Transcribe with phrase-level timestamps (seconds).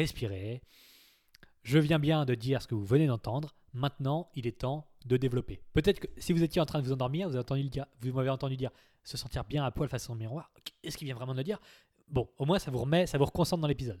[0.00, 0.62] respirer.
[1.62, 3.54] Je viens bien de dire ce que vous venez d'entendre.
[3.74, 5.60] Maintenant, il est temps de développer.
[5.72, 8.70] Peut-être que si vous étiez en train de vous endormir, vous, m'avez entendu dire
[9.04, 10.50] se sentir bien à poil face au miroir.
[10.82, 11.58] Est-ce qu'il vient vraiment de dire?
[12.08, 14.00] Bon, au moins ça vous remet, ça vous reconcentre dans l'épisode.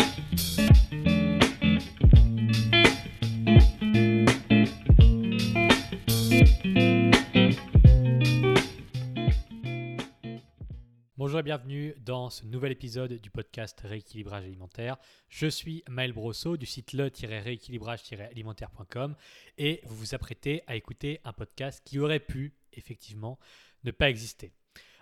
[11.51, 14.95] Bienvenue dans ce nouvel épisode du podcast Rééquilibrage alimentaire.
[15.27, 19.17] Je suis Maël Brosseau du site le-rééquilibrage-alimentaire.com
[19.57, 23.37] et vous vous apprêtez à écouter un podcast qui aurait pu effectivement
[23.83, 24.53] ne pas exister.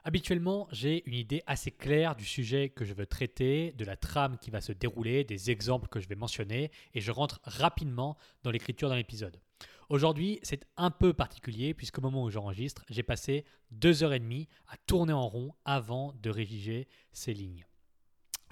[0.04, 4.40] Habituellement, j'ai une idée assez claire du sujet que je veux traiter, de la trame
[4.40, 8.50] qui va se dérouler, des exemples que je vais mentionner et je rentre rapidement dans
[8.50, 9.40] l'écriture d'un épisode.
[9.90, 14.48] Aujourd'hui, c'est un peu particulier puisqu'au moment où j'enregistre, j'ai passé deux heures et demie
[14.68, 17.66] à tourner en rond avant de rédiger ces lignes.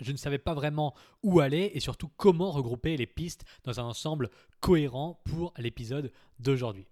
[0.01, 3.83] Je ne savais pas vraiment où aller et surtout comment regrouper les pistes dans un
[3.83, 6.87] ensemble cohérent pour l'épisode d'aujourd'hui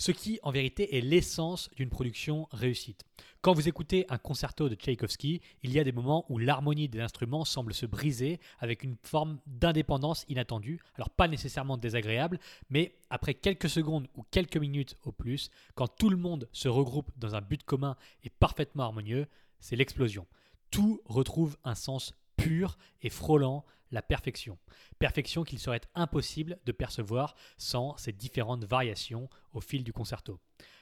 [0.00, 3.04] ce qui en vérité est l'essence d'une production réussite.
[3.42, 7.00] Quand vous écoutez un concerto de Tchaïkovski, il y a des moments où l'harmonie des
[7.00, 12.40] instruments semble se briser avec une forme d'indépendance inattendue, alors pas nécessairement désagréable,
[12.70, 17.10] mais après quelques secondes ou quelques minutes au plus, quand tout le monde se regroupe
[17.18, 19.26] dans un but commun et parfaitement harmonieux,
[19.58, 20.26] c'est l'explosion.
[20.70, 24.58] Tout retrouve un sens pur et frôlant la perfection.
[24.98, 30.38] Perfection qu'il serait impossible de percevoir sans ces différentes variations au fil du concerto.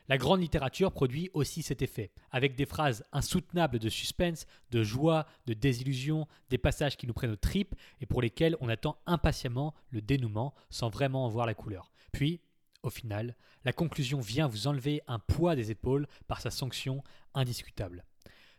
[0.09, 5.27] La grande littérature produit aussi cet effet, avec des phrases insoutenables de suspense, de joie,
[5.47, 9.75] de désillusion, des passages qui nous prennent aux tripes et pour lesquels on attend impatiemment
[9.91, 11.93] le dénouement sans vraiment en voir la couleur.
[12.13, 12.41] Puis,
[12.83, 17.03] au final, la conclusion vient vous enlever un poids des épaules par sa sanction
[17.35, 18.05] indiscutable.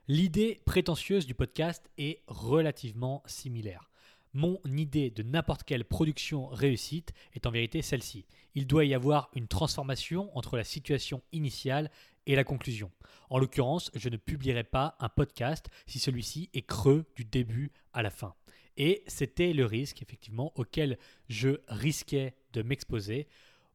[0.08, 3.89] L'idée prétentieuse du podcast est relativement similaire.
[4.34, 8.25] Mon idée de n'importe quelle production réussite est en vérité celle-ci.
[8.53, 11.90] Il doit y avoir une transformation entre la situation initiale
[12.28, 12.91] et la conclusion.
[13.31, 18.03] En l'occurrence, je ne publierai pas un podcast si celui-ci est creux du début à
[18.03, 18.35] la fin.
[18.78, 23.28] Et c'était le risque, effectivement, auquel je risquais de m'exposer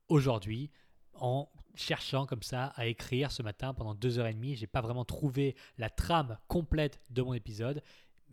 [0.08, 0.70] aujourd'hui
[1.14, 4.54] en cherchant comme ça à écrire ce matin pendant deux heures et demie.
[4.54, 7.82] J'ai pas vraiment trouvé la trame complète de mon épisode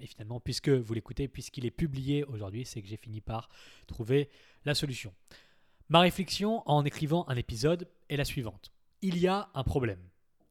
[0.01, 3.49] et finalement, puisque vous l'écoutez, puisqu'il est publié aujourd'hui, c'est que j'ai fini par
[3.87, 4.29] trouver
[4.65, 5.13] la solution.
[5.89, 8.71] Ma réflexion en écrivant un épisode est la suivante.
[9.01, 9.99] Il y a un problème.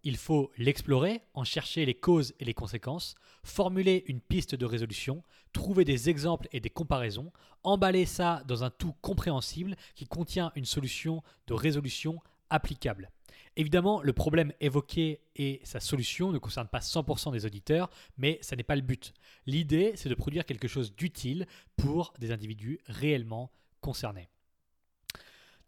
[0.02, 5.22] Il faut l'explorer, en chercher les causes et les conséquences, formuler une piste de résolution,
[5.52, 7.32] trouver des exemples et des comparaisons,
[7.62, 13.10] emballer ça dans un tout compréhensible qui contient une solution de résolution applicable.
[13.56, 18.56] Évidemment, le problème évoqué et sa solution ne concernent pas 100% des auditeurs, mais ça
[18.56, 19.12] n'est pas le but.
[19.46, 21.46] L'idée, c'est de produire quelque chose d'utile
[21.76, 23.50] pour des individus réellement
[23.80, 24.28] concernés.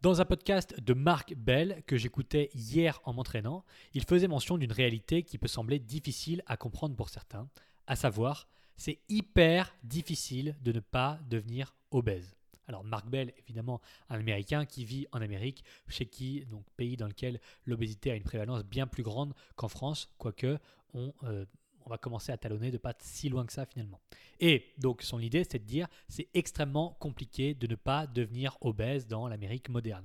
[0.00, 4.72] Dans un podcast de Marc Bell que j'écoutais hier en m'entraînant, il faisait mention d'une
[4.72, 7.48] réalité qui peut sembler difficile à comprendre pour certains,
[7.86, 12.34] à savoir, c'est hyper difficile de ne pas devenir obèse.
[12.68, 17.08] Alors Mark Bell, évidemment, un Américain qui vit en Amérique, chez qui, donc pays dans
[17.08, 20.58] lequel l'obésité a une prévalence bien plus grande qu'en France, quoique
[20.94, 21.44] on, euh,
[21.84, 24.00] on va commencer à talonner de pas si loin que ça finalement.
[24.40, 29.06] Et donc son idée, c'est de dire c'est extrêmement compliqué de ne pas devenir obèse
[29.06, 30.04] dans l'Amérique moderne.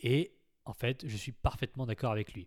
[0.00, 0.32] Et
[0.64, 2.46] en fait, je suis parfaitement d'accord avec lui.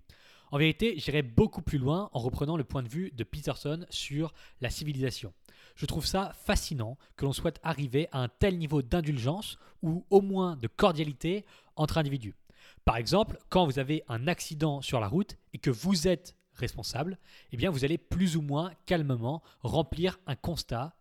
[0.52, 4.34] En vérité, j'irai beaucoup plus loin en reprenant le point de vue de Peterson sur
[4.62, 5.34] la civilisation.
[5.76, 10.22] Je trouve ça fascinant que l'on souhaite arriver à un tel niveau d'indulgence ou au
[10.22, 12.34] moins de cordialité entre individus.
[12.86, 17.18] Par exemple, quand vous avez un accident sur la route et que vous êtes responsable,
[17.52, 20.96] eh bien vous allez plus ou moins calmement remplir un constat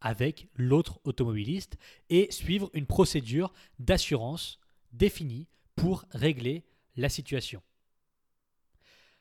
[0.00, 1.76] avec l'autre automobiliste
[2.08, 4.58] et suivre une procédure d'assurance
[4.92, 5.46] définie
[5.76, 6.64] pour régler
[6.96, 7.62] la situation.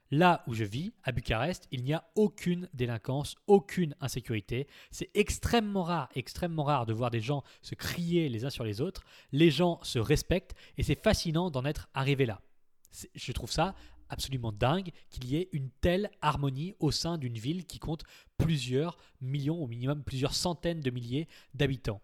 [0.09, 4.68] Là où je vis, à Bucarest, il n'y a aucune délinquance, aucune insécurité.
[4.89, 8.80] C'est extrêmement rare, extrêmement rare de voir des gens se crier les uns sur les
[8.80, 9.04] autres.
[9.33, 12.42] Les gens se respectent et c'est fascinant d'en être arrivé là.
[13.15, 13.75] Je trouve ça
[14.09, 18.06] absolument dingue qu'il y ait une telle harmonie au sein d'une ville qui compte
[18.38, 22.01] plusieurs millions, au minimum plusieurs centaines de milliers d'habitants.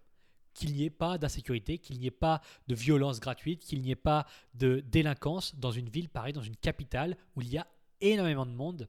[0.53, 3.95] qu'il n'y ait pas d'insécurité, qu'il n'y ait pas de violence gratuite, qu'il n'y ait
[3.95, 7.67] pas de délinquance dans une ville pareille, dans une capitale où il y a
[8.11, 8.87] énormément de monde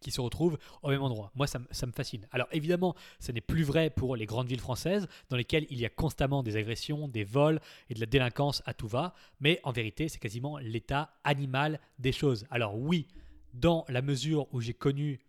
[0.00, 1.32] qui se retrouvent au même endroit.
[1.34, 2.26] Moi, ça, me fascine.
[2.30, 5.86] Alors évidemment, ce n'est plus vrai pour les grandes villes françaises, dans lesquelles il y
[5.86, 9.72] a constamment des agressions, des vols et de la délinquance à tout va, mais en
[9.72, 12.46] vérité, c'est quasiment l'état animal des choses.
[12.50, 13.08] Alors oui,
[13.54, 15.20] dans la mesure où j'ai connu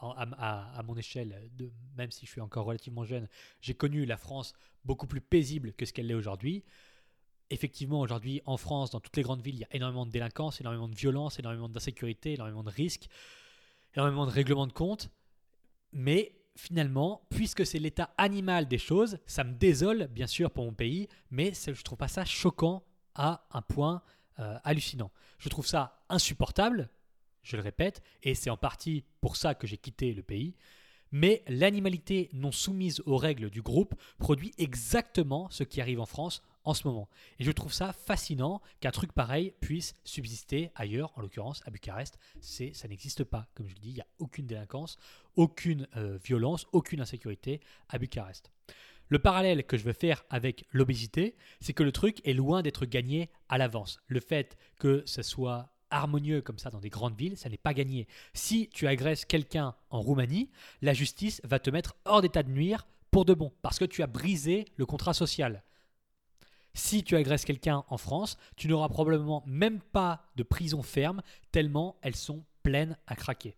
[0.00, 1.50] à, mon échelle,
[1.96, 3.28] même si je suis encore relativement jeune,
[3.60, 4.54] j'ai connu la France
[4.84, 6.64] beaucoup plus paisible que ce qu'elle est aujourd'hui.
[7.50, 10.60] Effectivement, aujourd'hui, en France, dans toutes les grandes villes, il y a énormément de délinquance,
[10.60, 13.08] énormément de violence, énormément d'insécurité, énormément de risques,
[13.94, 15.10] énormément de règlements de compte.
[15.92, 20.74] Mais finalement, puisque c'est l'état animal des choses, ça me désole, bien sûr, pour mon
[20.74, 22.84] pays, mais je trouve pas ça choquant
[23.14, 24.02] à un point
[24.40, 25.10] euh, hallucinant.
[25.38, 26.90] Je trouve ça insupportable,
[27.42, 30.54] je le répète, et c'est en partie pour ça que j'ai quitté le pays.
[31.12, 36.42] Mais l'animalité non soumise aux règles du groupe produit exactement ce qui arrive en France
[36.68, 37.08] en ce moment.
[37.38, 42.18] Et je trouve ça fascinant qu'un truc pareil puisse subsister ailleurs, en l'occurrence à Bucarest.
[42.40, 43.46] C'est, ça n'existe pas.
[43.54, 44.98] Comme je le dis, il n'y a aucune délinquance,
[45.36, 48.50] aucune euh, violence, aucune insécurité à Bucarest.
[49.08, 52.84] Le parallèle que je veux faire avec l'obésité, c'est que le truc est loin d'être
[52.84, 54.00] gagné à l'avance.
[54.06, 57.72] Le fait que ce soit harmonieux comme ça dans des grandes villes, ça n'est pas
[57.72, 58.06] gagné.
[58.34, 60.50] Si tu agresses quelqu'un en Roumanie,
[60.82, 64.02] la justice va te mettre hors d'état de nuire pour de bon, parce que tu
[64.02, 65.62] as brisé le contrat social.
[66.78, 71.96] Si tu agresses quelqu'un en France, tu n'auras probablement même pas de prison ferme, tellement
[72.02, 73.56] elles sont pleines à craquer.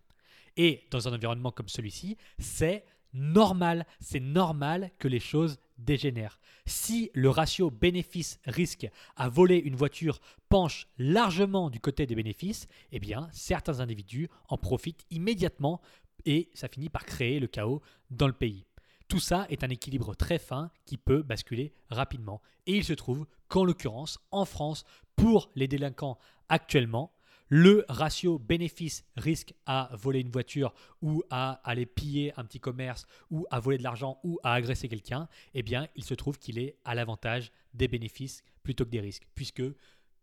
[0.57, 2.83] Et dans un environnement comme celui-ci, c'est
[3.13, 6.39] normal, c'est normal que les choses dégénèrent.
[6.65, 10.19] Si le ratio bénéfice-risque à voler une voiture
[10.49, 15.79] penche largement du côté des bénéfices, eh bien certains individus en profitent immédiatement
[16.25, 18.65] et ça finit par créer le chaos dans le pays.
[19.11, 22.41] Tout ça est un équilibre très fin qui peut basculer rapidement.
[22.65, 24.85] Et il se trouve qu'en l'occurrence, en France,
[25.17, 26.17] pour les délinquants
[26.47, 27.11] actuellement,
[27.49, 33.45] le ratio bénéfice-risque à voler une voiture ou à aller piller un petit commerce ou
[33.51, 36.77] à voler de l'argent ou à agresser quelqu'un, eh bien, il se trouve qu'il est
[36.85, 39.63] à l'avantage des bénéfices plutôt que des risques, puisque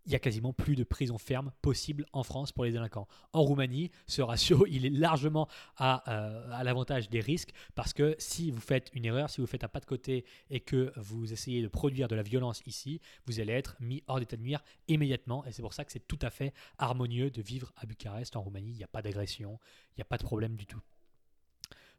[0.08, 3.06] il y a quasiment plus de prison ferme possible en France pour les délinquants.
[3.34, 8.16] En Roumanie, ce ratio, il est largement à, euh, à l'avantage des risques parce que
[8.18, 11.30] si vous faites une erreur, si vous faites un pas de côté et que vous
[11.30, 14.64] essayez de produire de la violence ici, vous allez être mis hors d'état de nuire
[14.88, 15.44] immédiatement.
[15.44, 18.40] Et c'est pour ça que c'est tout à fait harmonieux de vivre à Bucarest, en
[18.40, 18.70] Roumanie.
[18.70, 19.58] Il n'y a pas d'agression,
[19.90, 20.80] il n'y a pas de problème du tout.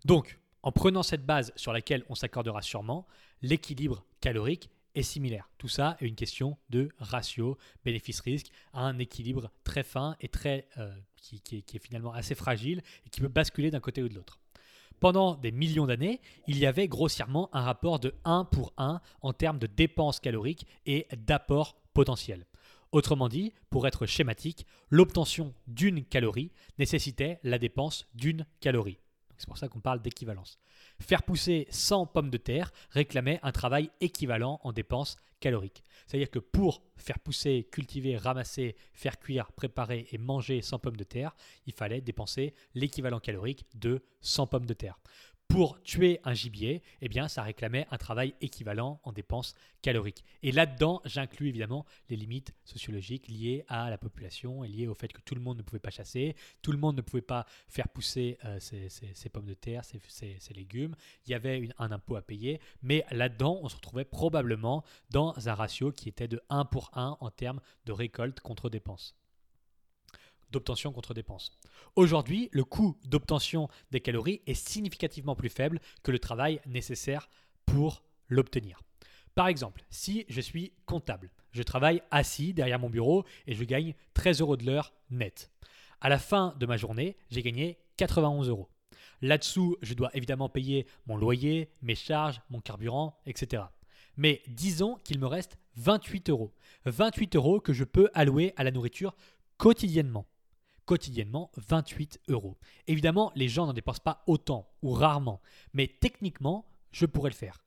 [0.04, 3.06] Donc, en prenant cette base sur laquelle on s'accordera sûrement,
[3.44, 5.50] l'équilibre calorique est similaire.
[5.58, 10.94] Tout ça est une question de ratio bénéfice-risque, un équilibre très fin et très, euh,
[11.18, 14.40] qui, est, finalement assez fragile et qui peut basculer d'un côté ou de l'autre.
[15.00, 19.34] Pendant des millions d'années, il y avait grossièrement un rapport de 1 pour 1 en
[19.34, 22.46] termes de dépenses caloriques et d'apport potentiel.
[22.92, 29.00] Autrement dit, pour être schématique, l'obtention d'une calorie nécessitait la dépense d'une calorie.
[29.40, 30.60] C'est pour ça qu'on parle d'équivalence.
[31.00, 35.86] Faire pousser 100 pommes de terre réclamait un travail équivalent en dépenses caloriques.
[36.06, 41.06] C'est-à-dire que pour faire pousser, cultiver, ramasser, faire cuire, préparer et manger 100 pommes de
[41.06, 45.00] terre, il fallait dépenser l'équivalent calorique de 100 pommes de terre
[45.50, 50.24] pour tuer un gibier, eh bien, ça réclamait un travail équivalent en dépenses caloriques.
[50.44, 55.12] Et là-dedans, j'inclus évidemment les limites sociologiques liées à la population et liées au fait
[55.12, 57.90] que tout le monde ne pouvait pas chasser, tout le monde ne pouvait pas faire
[57.90, 60.96] pousser euh, ses, pommes de terre, ses, légumes.
[61.26, 65.56] Il y avait un impôt à payer, mais là-dedans, on se retrouvait probablement dans un
[65.56, 69.16] ratio qui était de 1 pour 1 en termes de récolte contre dépenses
[70.52, 71.52] d'obtention contre dépenses.
[71.96, 77.30] Aujourd'hui, le coût d'obtention des calories est significativement plus faible que le travail nécessaire
[77.66, 78.82] pour l'obtenir.
[79.36, 83.96] Par exemple, si je suis comptable, je travaille assis derrière mon bureau et je gagne
[84.14, 85.52] 13 euros de l'heure net.
[86.02, 88.70] À la fin de ma journée, j'ai gagné 91 euros.
[89.22, 93.64] Là-dessous, je dois évidemment payer mon loyer, mes charges, mon carburant, etc.
[94.16, 96.54] Mais disons qu'il me reste 28 euros.
[96.86, 99.16] 28 euros que je peux allouer à la nourriture
[99.58, 100.26] quotidiennement
[100.90, 102.58] quotidiennement 28 euros.
[102.88, 105.40] Évidemment, les gens n'en dépensent pas autant ou rarement,
[105.72, 107.64] mais techniquement, je pourrais le faire.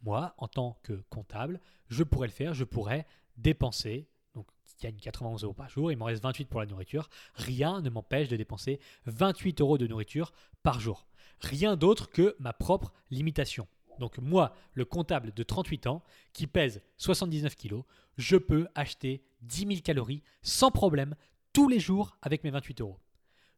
[0.00, 4.96] Moi, en tant que comptable, je pourrais le faire, je pourrais dépenser, donc il gagne
[4.96, 8.36] 91 euros par jour, il m'en reste 28 pour la nourriture, rien ne m'empêche de
[8.36, 11.06] dépenser 28 euros de nourriture par jour.
[11.40, 13.68] Rien d'autre que ma propre limitation.
[13.98, 16.02] Donc moi, le comptable de 38 ans,
[16.32, 17.82] qui pèse 79 kg,
[18.16, 21.14] je peux acheter 10 000 calories sans problème
[21.52, 22.98] tous les jours avec mes 28 euros.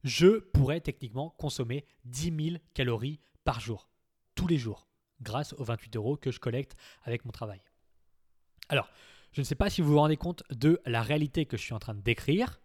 [0.02, 3.88] Je pourrais techniquement consommer 10 000 calories par jour.
[4.34, 4.88] Tous les jours.
[5.20, 7.62] grâce aux 28 euros que je collecte avec mon travail.
[8.68, 8.90] Alors,
[9.32, 11.72] je ne sais pas si vous vous rendez compte de la réalité que je suis
[11.72, 12.60] en train de décrire,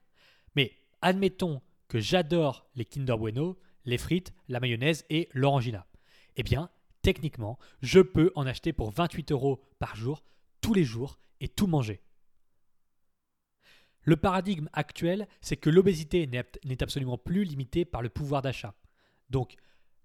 [0.55, 5.86] mais admettons que j'adore les Kinder Bueno, les frites, la mayonnaise et l'orangina.
[6.36, 6.69] Eh bien,
[7.01, 10.24] techniquement, je peux en acheter pour 28 euros par jour,
[10.59, 12.01] tous les jours, et tout manger.
[14.03, 18.74] Le paradigme actuel, c'est que l'obésité n'est absolument plus limitée par le pouvoir d'achat.
[19.29, 19.56] Donc,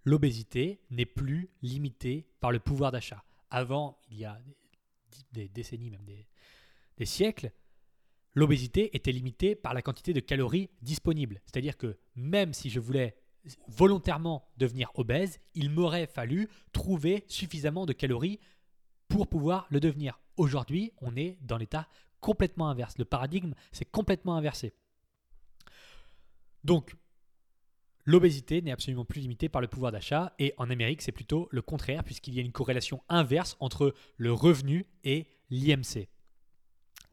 [0.04, 3.24] l'obésité n'est plus limitée par le pouvoir d'achat.
[3.50, 4.40] Avant, il y a
[5.32, 7.52] des décennies, même des, siècles,
[8.34, 11.40] l'obésité était limitée par la quantité de calories disponibles.
[11.44, 13.16] C'est-à-dire que même si je voulais
[13.68, 18.40] volontairement devenir obèse, il m'aurait fallu trouver suffisamment de calories
[19.08, 20.18] pour pouvoir le devenir.
[20.36, 21.88] Aujourd'hui, on est dans l'état
[22.24, 22.96] complètement inverse.
[22.96, 24.72] Le paradigme, c'est complètement inversé.
[26.64, 26.96] Donc,
[28.06, 31.60] l'obésité n'est absolument plus limitée par le pouvoir d'achat et en Amérique, c'est plutôt le
[31.60, 36.08] contraire puisqu'il y a une corrélation inverse entre le revenu et l'IMC.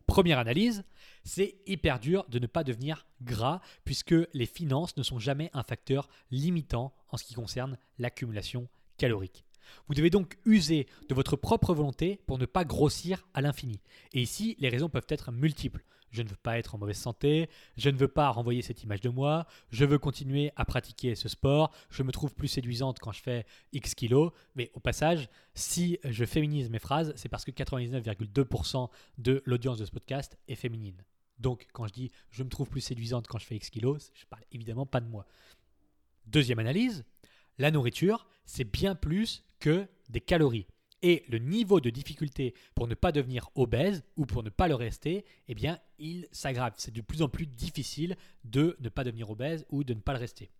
[0.07, 0.85] Première analyse,
[1.25, 5.63] c'est hyper dur de ne pas devenir gras puisque les finances ne sont jamais un
[5.63, 9.43] facteur limitant en ce qui concerne l'accumulation calorique.
[9.87, 13.79] Vous devez donc user de votre propre volonté pour ne pas grossir à l'infini.
[14.13, 15.83] Et ici, les raisons peuvent être multiples.
[16.11, 18.99] Je ne veux pas être en mauvaise santé, je ne veux pas renvoyer cette image
[18.99, 23.13] de moi, je veux continuer à pratiquer ce sport, je me trouve plus séduisante quand
[23.13, 24.31] je fais X kilos.
[24.55, 29.85] Mais au passage, si je féminise mes phrases, c'est parce que 99,2% de l'audience de
[29.85, 31.01] ce podcast est féminine.
[31.39, 34.25] Donc quand je dis je me trouve plus séduisante quand je fais X kilos, je
[34.25, 35.25] parle évidemment pas de moi.
[36.27, 37.03] Deuxième analyse,
[37.57, 40.67] la nourriture, c'est bien plus que des calories.
[41.03, 44.75] Et le niveau de difficulté pour ne pas devenir obèse ou pour ne pas le
[44.75, 46.73] rester, eh bien, il s'aggrave.
[46.77, 50.13] C'est de plus en plus difficile de ne pas devenir obèse ou de ne pas
[50.13, 50.51] le rester.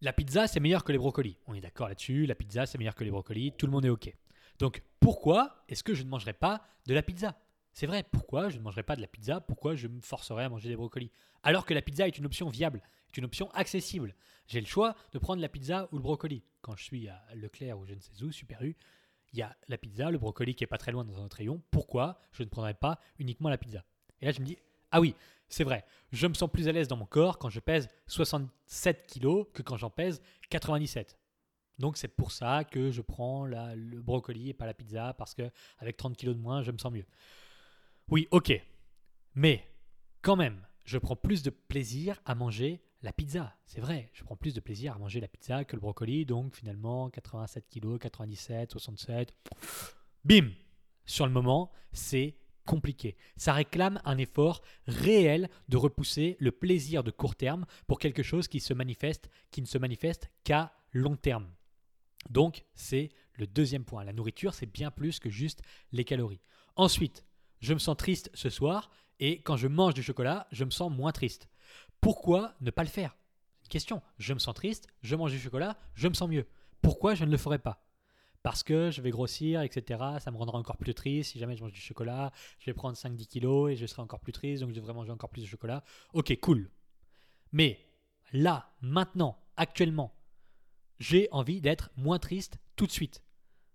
[0.00, 1.38] La pizza, c'est meilleur que les brocolis.
[1.46, 2.26] On est d'accord là-dessus.
[2.26, 3.52] La pizza, c'est meilleur que les brocolis.
[3.56, 4.12] Tout le monde est OK.
[4.58, 7.38] Donc, pourquoi est-ce que je ne mangerai pas de la pizza?
[7.74, 9.40] C'est vrai, pourquoi je ne mangerai pas de la pizza?
[9.40, 11.10] Pourquoi je me forcerai à manger des brocolis?
[11.42, 12.80] Alors que la pizza est une option viable,
[13.16, 14.14] une option accessible.
[14.46, 16.42] J'ai le choix de prendre la pizza ou le brocoli.
[16.62, 18.76] Quand je suis à Leclerc ou je ne sais où, Super U,
[19.32, 21.36] il y a la pizza, le brocoli qui est pas très loin dans un autre
[21.36, 21.62] rayon.
[21.70, 23.84] Pourquoi je ne prendrais pas uniquement la pizza?
[24.20, 24.56] Et là, je me dis,
[24.90, 25.14] ah oui,
[25.48, 29.06] c'est vrai, je me sens plus à l'aise dans mon corps quand je pèse 67
[29.06, 31.18] kilos que quand j'en pèse 97.
[31.78, 35.50] Donc c'est pour ça que je prends le brocoli et pas la pizza parce que
[35.78, 37.06] avec 30 kilos de moins, je me sens mieux.
[38.10, 38.52] Oui, ok,
[39.34, 39.66] mais
[40.20, 43.54] quand même, je prends plus de plaisir à manger la pizza.
[43.66, 46.54] C'est vrai, je prends plus de plaisir à manger la pizza que le brocoli, donc
[46.54, 49.34] finalement 87 kg, 97, 67.
[50.24, 50.50] Bim
[51.06, 53.16] Sur le moment, c'est compliqué.
[53.36, 58.48] Ça réclame un effort réel de repousser le plaisir de court terme pour quelque chose
[58.48, 61.50] qui se manifeste, qui ne se manifeste qu'à long terme.
[62.30, 64.04] Donc, c'est le deuxième point.
[64.04, 66.40] La nourriture, c'est bien plus que juste les calories.
[66.76, 67.24] Ensuite,
[67.64, 68.90] je me sens triste ce soir
[69.20, 71.48] et quand je mange du chocolat, je me sens moins triste.
[72.02, 73.16] Pourquoi ne pas le faire?
[73.70, 74.02] Question.
[74.18, 76.46] Je me sens triste, je mange du chocolat, je me sens mieux.
[76.82, 77.82] Pourquoi je ne le ferai pas?
[78.42, 79.98] Parce que je vais grossir, etc.
[80.20, 81.32] Ça me rendra encore plus triste.
[81.32, 84.20] Si jamais je mange du chocolat, je vais prendre 5-10 kilos et je serai encore
[84.20, 85.82] plus triste, donc je devrais manger encore plus de chocolat.
[86.12, 86.70] Ok, cool.
[87.52, 87.80] Mais
[88.34, 90.14] là, maintenant, actuellement,
[90.98, 93.22] j'ai envie d'être moins triste tout de suite.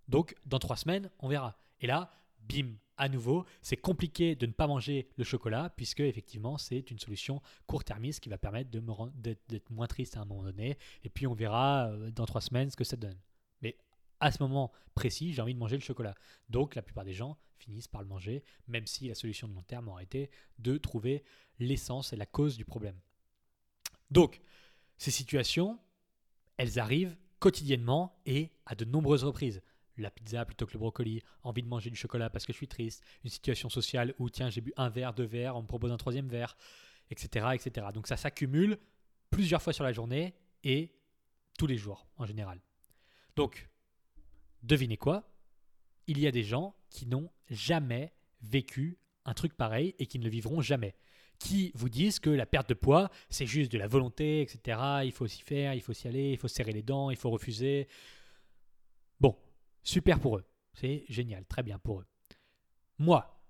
[0.07, 1.57] Donc, dans trois semaines, on verra.
[1.81, 2.13] Et là,
[2.49, 6.99] bim, à nouveau, c'est compliqué de ne pas manger le chocolat, puisque effectivement, c'est une
[6.99, 10.77] solution court-termiste qui va permettre d'être moins triste à un moment donné.
[11.03, 13.17] Et puis, on verra euh, dans trois semaines ce que ça donne.
[13.61, 13.77] Mais
[14.19, 16.13] à ce moment précis, j'ai envie de manger le chocolat.
[16.49, 19.63] Donc, la plupart des gens finissent par le manger, même si la solution de long
[19.63, 21.23] terme aurait été de trouver
[21.59, 22.99] l'essence et la cause du problème.
[24.11, 24.41] Donc,
[24.97, 25.79] ces situations,
[26.57, 29.61] elles arrivent quotidiennement et à de nombreuses reprises
[30.01, 32.67] la pizza plutôt que le brocoli, envie de manger du chocolat parce que je suis
[32.67, 35.91] triste, une situation sociale où tiens j'ai bu un verre, deux verres, on me propose
[35.91, 36.55] un troisième verre,
[37.09, 37.47] etc.
[37.53, 37.87] etc.
[37.93, 38.77] Donc ça s'accumule
[39.29, 40.93] plusieurs fois sur la journée et
[41.57, 42.59] tous les jours en général.
[43.35, 43.69] Donc,
[44.63, 45.29] devinez quoi?
[46.07, 50.23] Il y a des gens qui n'ont jamais vécu un truc pareil et qui ne
[50.23, 50.95] le vivront jamais.
[51.37, 54.77] Qui vous disent que la perte de poids, c'est juste de la volonté, etc.
[55.03, 57.29] Il faut s'y faire, il faut s'y aller, il faut serrer les dents, il faut
[57.29, 57.87] refuser.
[59.89, 60.45] Super pour eux.
[60.75, 62.05] C'est génial, très bien pour eux.
[62.99, 63.41] Moi,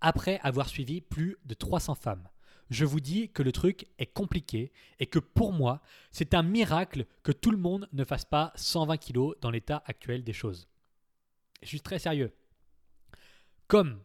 [0.00, 2.28] après avoir suivi plus de 300 femmes,
[2.68, 7.06] je vous dis que le truc est compliqué et que pour moi, c'est un miracle
[7.22, 10.68] que tout le monde ne fasse pas 120 kilos dans l'état actuel des choses.
[11.62, 12.34] Je suis très sérieux.
[13.68, 14.02] Comme,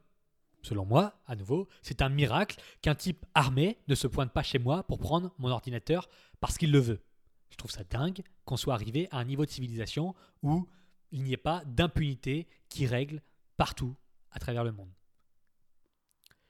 [0.62, 4.60] selon moi, à nouveau, c'est un miracle qu'un type armé ne se pointe pas chez
[4.60, 6.08] moi pour prendre mon ordinateur
[6.40, 7.02] parce qu'il le veut.
[7.50, 10.68] Je trouve ça dingue qu'on soit arrivé à un niveau de civilisation où
[11.12, 13.22] il n'y ait pas d'impunité qui règle
[13.58, 13.96] partout
[14.32, 14.92] à travers le monde.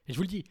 [0.08, 0.44] Et je vous le dis,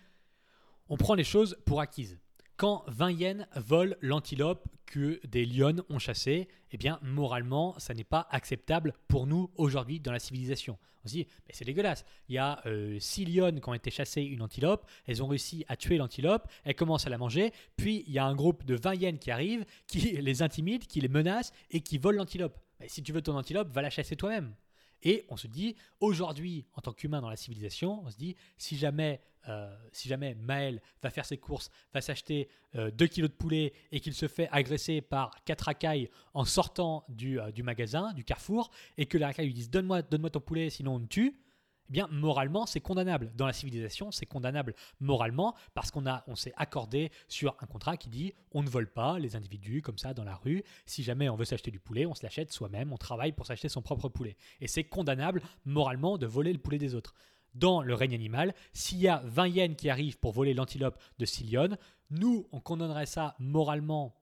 [0.88, 2.18] on prend les choses pour acquises.
[2.56, 8.04] Quand 20 yens volent l'antilope que des lions ont chassé, eh bien, moralement, ça n'est
[8.04, 10.78] pas acceptable pour nous aujourd'hui dans la civilisation.
[11.04, 12.04] On se dit, mais c'est dégueulasse.
[12.28, 15.64] Il y a 6 euh, lions qui ont été chassés une antilope, elles ont réussi
[15.68, 18.74] à tuer l'antilope, elles commencent à la manger, puis il y a un groupe de
[18.74, 22.58] 20 yens qui arrive, qui les intimide, qui les menace et qui volent l'antilope.
[22.86, 24.54] Si tu veux ton antilope, va la chasser toi-même.
[25.02, 28.76] Et on se dit, aujourd'hui, en tant qu'humain dans la civilisation, on se dit, si
[28.76, 33.36] jamais, euh, si jamais Maël va faire ses courses, va s'acheter 2 euh, kilos de
[33.36, 38.24] poulet et qu'il se fait agresser par quatre racailles en sortant du, euh, magasin, du
[38.24, 41.38] carrefour, et que les racailles lui disent Donne-moi donne ton poulet, sinon on me tue,
[41.88, 43.32] eh bien, moralement, c'est condamnable.
[43.34, 48.10] Dans la civilisation, c'est condamnable moralement parce qu'on on s'est accordé sur un contrat qui
[48.10, 50.62] dit on ne vole pas les individus comme ça dans la rue.
[50.86, 53.68] Si jamais on veut s'acheter du poulet, on se l'achète soi-même, on travaille pour s'acheter
[53.68, 54.36] son propre poulet.
[54.60, 57.14] Et c'est condamnable moralement de voler le poulet des autres.
[57.54, 61.24] Dans le règne animal, s'il y a 20 yens qui arrivent pour voler l'antilope de
[61.24, 61.70] Silion,
[62.10, 64.14] nous, on condamnerait ça moralement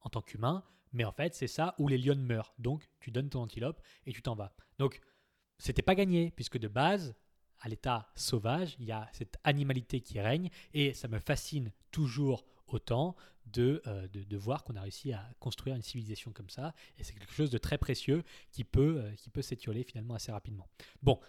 [0.00, 2.54] en tant qu'humain, mais en fait, c'est ça où les lions meurent.
[2.58, 4.54] Donc, tu donnes ton antilope et tu t'en vas.
[4.78, 5.00] Donc,
[5.60, 7.14] c'était pas gagné, puisque de base,
[7.60, 12.44] à l'état sauvage, il y a cette animalité qui règne, et ça me fascine toujours
[12.66, 13.14] autant
[13.46, 17.12] de, euh, de, voir qu'on a réussi à construire une civilisation comme ça, et c'est
[17.12, 20.68] quelque chose de très précieux qui peut, euh, peut s'étioler finalement assez rapidement.
[21.02, 21.20] Bon,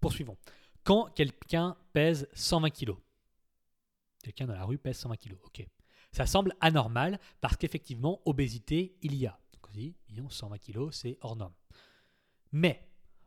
[0.00, 0.36] poursuivons.
[0.84, 2.92] Quand quelqu'un pèse 120 kg,
[4.22, 5.66] quelqu'un dans la rue pèse 120 kg, ok.
[6.12, 9.38] Ça semble anormal parce qu'effectivement, obésité, il y a.
[9.52, 9.94] Donc on dit,
[10.30, 11.52] 120 kg, c'est hors norme.
[12.52, 12.85] Mais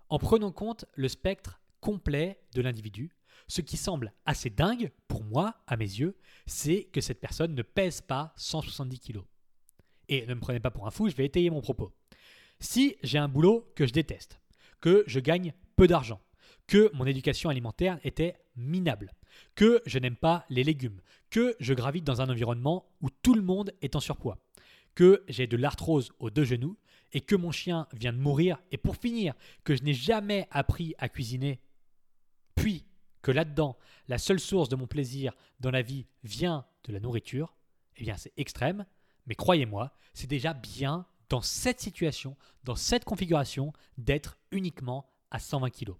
[0.10, 3.16] en prenant compte le spectre complet de l'individu.
[3.48, 7.62] Ce qui semble assez dingue, pour moi, à mes yeux, c'est que cette personne ne
[7.62, 9.22] pèse pas 170 kg.
[10.08, 11.92] Et ne me prenez pas pour un fou, je vais étayer mon propos.
[12.60, 14.40] Si j'ai un boulot que je déteste,
[14.82, 16.20] que je gagne peu d'argent,
[16.68, 19.14] que mon éducation alimentaire était minable,
[19.56, 23.42] que je n'aime pas les légumes, que je gravite dans un environnement où tout le
[23.42, 24.38] monde est en surpoids,
[24.96, 26.78] que j'ai de l'arthrose aux deux genoux,
[27.14, 30.96] et que mon chien vient de mourir, et pour finir, que je n'ai jamais appris
[30.98, 31.60] à cuisiner,
[32.56, 32.86] puis
[33.22, 37.56] que là-dedans, la seule source de mon plaisir dans la vie vient de la nourriture,
[37.98, 38.86] eh bien c'est extrême,
[39.26, 45.70] mais croyez-moi, c'est déjà bien dans cette situation, dans cette configuration, d'être uniquement à 120
[45.70, 45.94] kg.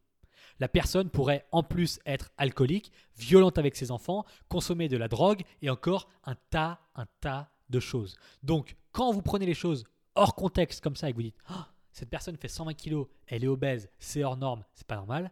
[0.60, 5.44] La personne pourrait en plus être alcoolique, violente avec ses enfants, consommer de la drogue
[5.62, 8.18] et encore un tas, un tas de choses.
[8.44, 9.86] Donc, quand vous prenez les choses
[10.20, 13.44] hors contexte comme ça et que vous dites ah, cette personne fait 120 kilos, elle
[13.44, 15.32] est obèse, c'est hors norme, c'est pas normal.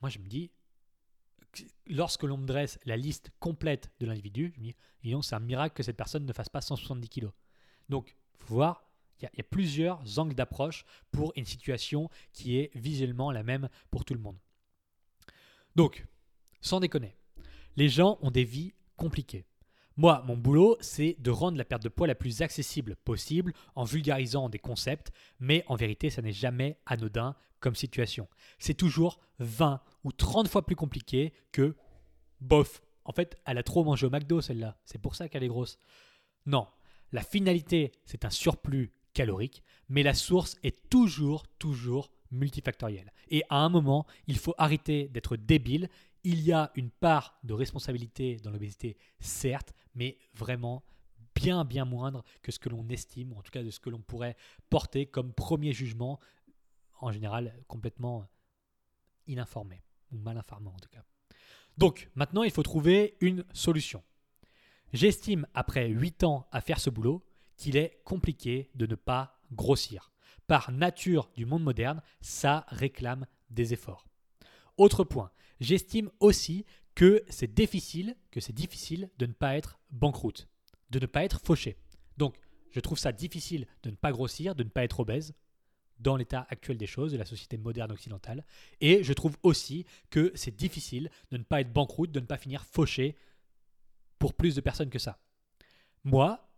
[0.00, 0.50] Moi, je me dis,
[1.86, 4.76] lorsque l'on me dresse la liste complète de l'individu, je me dis,
[5.22, 7.32] c'est un miracle que cette personne ne fasse pas 170 kilos.
[7.88, 8.84] Donc, faut voir,
[9.20, 14.04] il y, a plusieurs angles d'approche pour une situation qui est visuellement la même pour
[14.04, 14.38] tout le monde.
[15.76, 16.06] Donc,
[16.60, 17.16] sans déconner,
[17.76, 19.46] les gens ont des vies compliquées.
[19.96, 23.84] Moi, mon boulot, c'est de rendre la perte de poids la plus accessible possible en
[23.84, 28.28] vulgarisant des concepts, mais en vérité, ça n'est jamais anodin comme situation.
[28.58, 31.76] C'est toujours 20 ou 30 fois plus compliqué que
[32.40, 32.82] bof.
[33.04, 34.76] En fait, elle a trop mangé au McDo, celle-là.
[34.84, 35.78] C'est pour ça qu'elle est grosse.
[36.46, 36.66] Non,
[37.12, 43.12] la finalité, c'est un surplus calorique, mais la source est toujours, toujours multifactorielle.
[43.28, 45.88] Et à un moment, il faut arrêter d'être débile
[46.24, 50.82] il y a une part de responsabilité dans l'obésité, certes, mais vraiment
[51.34, 53.90] bien, bien moindre que ce que l'on estime, ou en tout cas de ce que
[53.90, 54.36] l'on pourrait
[54.70, 56.18] porter comme premier jugement,
[57.00, 58.26] en général complètement
[59.26, 59.82] ininformé,
[60.12, 61.04] ou mal informé en tout cas.
[61.76, 64.02] Donc, maintenant, il faut trouver une solution.
[64.92, 70.12] J'estime, après 8 ans à faire ce boulot, qu'il est compliqué de ne pas grossir.
[70.46, 74.06] Par nature du monde moderne, ça réclame des efforts.
[74.76, 75.30] Autre point,
[75.64, 80.48] j'estime aussi que c'est difficile, que c'est difficile de ne pas être banqueroute,
[80.90, 81.76] de ne pas être fauché.
[82.16, 82.36] Donc,
[82.70, 85.34] je trouve ça difficile de ne pas grossir, de ne pas être obèse
[85.98, 88.44] dans l'état actuel des choses de la société moderne occidentale.
[88.80, 92.36] Et je trouve aussi que c'est difficile de ne pas être banqueroute, de ne pas
[92.36, 93.16] finir fauché
[94.18, 95.18] pour plus de personnes que ça.
[96.02, 96.48] Moi,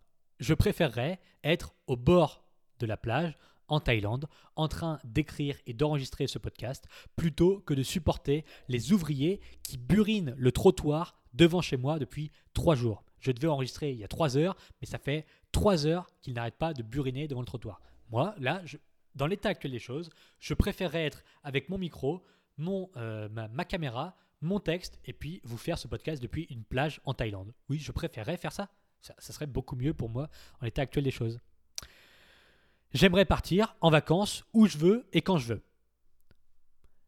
[0.41, 2.47] je préférerais être au bord
[2.79, 3.37] de la plage
[3.69, 9.41] en Thaïlande en train d'écrire et d'enregistrer ce podcast plutôt que de supporter les ouvriers
[9.63, 13.05] qui burinent le trottoir devant chez moi depuis trois jours.
[13.21, 16.59] Je devais enregistrer il y a trois heures, mais ça fait trois heures qu'ils n'arrêtent
[16.59, 17.81] pas de buriner devant le trottoir.
[18.11, 18.63] Moi, là,
[19.15, 22.23] dans l'état actuel des choses, je préférerais être avec mon micro,
[22.57, 27.01] mon, euh, ma, caméra, mon texte, et puis vous faire ce podcast depuis une plage
[27.05, 27.53] en Thaïlande.
[27.69, 28.69] Oui, je préférerais faire ça.
[29.01, 30.29] Ça, ça serait beaucoup mieux pour moi
[30.61, 31.41] en l'état actuel des choses.
[32.93, 35.63] J'aimerais partir en vacances où je veux et quand je veux.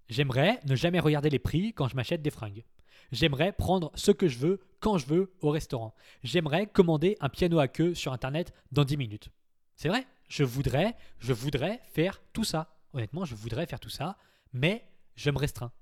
[0.09, 2.65] J'aimerais ne jamais regarder les prix quand je m'achète des fringues.
[3.13, 5.95] J'aimerais prendre ce que je veux quand je veux au restaurant.
[6.23, 9.31] J'aimerais commander un piano à queue sur internet dans 10 minutes.
[9.77, 12.75] C'est vrai, je voudrais, je voudrais faire tout ça.
[12.93, 14.17] Honnêtement, je voudrais faire tout ça,
[14.53, 15.73] mais je me restreins.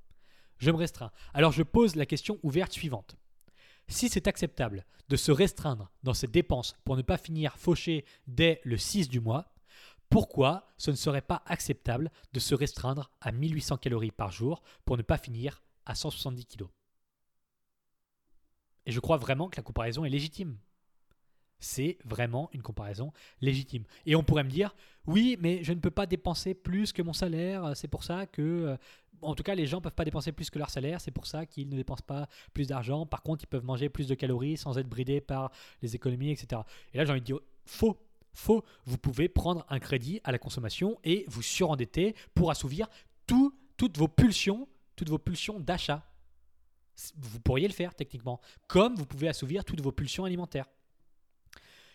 [0.59, 1.13] Je me restreins.
[1.35, 3.17] Alors je pose la question ouverte suivante.
[3.89, 8.61] Si c'est acceptable de se restreindre dans ses dépenses pour ne pas finir fauché dès
[8.65, 9.53] le 6 du mois,
[10.09, 14.97] pourquoi ce ne serait pas acceptable de se restreindre à 1800 calories par jour pour
[14.97, 16.67] ne pas finir à 170 kg
[18.87, 20.59] Et je crois vraiment que la comparaison est légitime.
[21.59, 23.85] C'est vraiment une comparaison légitime.
[24.05, 24.75] Et on pourrait me dire,
[25.07, 28.43] oui, mais je ne peux pas dépenser plus que mon salaire, c'est pour ça que...
[28.43, 28.77] Euh,
[29.23, 31.27] en tout cas, les gens ne peuvent pas dépenser plus que leur salaire, c'est pour
[31.27, 33.07] ça qu'ils ne dépensent pas plus d'argent.
[33.07, 36.61] Par contre, ils peuvent manger plus de calories sans être bridés par les économies, etc.
[36.93, 37.99] Et là, j'ai envie de dire, faux.
[38.37, 38.65] Faux.
[38.85, 42.87] Vous pouvez prendre un crédit à la consommation et vous surendetter pour assouvir
[43.27, 46.07] toutes vos pulsions, toutes vos pulsions d'achat.
[47.17, 50.67] Vous pourriez le faire techniquement, comme vous pouvez assouvir toutes vos pulsions alimentaires.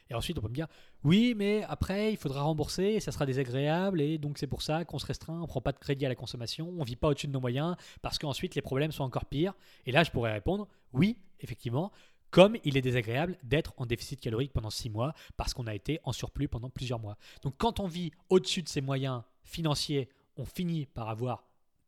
[0.10, 0.68] Et ensuite, on peut me dire,
[1.06, 4.02] oui, mais après, il faudra rembourser et ça sera désagréable.
[4.02, 6.10] Et donc, c'est pour ça qu'on se restreint, on ne prend pas de crédit à
[6.10, 9.04] la consommation, on ne vit pas au-dessus de nos moyens parce qu'ensuite, les problèmes sont
[9.04, 9.54] encore pires.
[9.86, 11.94] Et là, je pourrais répondre, oui, effectivement,
[12.32, 16.00] comme il est désagréable d'être en déficit calorique pendant six mois parce qu'on a été
[16.04, 17.18] en surplus pendant plusieurs mois.
[17.44, 21.44] Donc, quand on vit au-dessus de ses moyens financiers, on finit par avoir